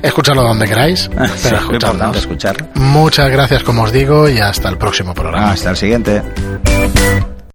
escuchadlo 0.02 0.42
donde 0.42 0.66
queráis, 0.66 1.10
pero 1.42 1.56
escuchadnos. 1.58 2.16
escuchar. 2.16 2.56
Muchas 2.74 3.30
gracias 3.30 3.62
como 3.62 3.82
os 3.82 3.92
digo 3.92 4.28
y 4.28 4.38
hasta 4.38 4.68
el 4.68 4.78
próximo 4.78 5.12
programa. 5.14 5.50
Hasta 5.52 5.70
el 5.70 5.76
siguiente. 5.76 6.22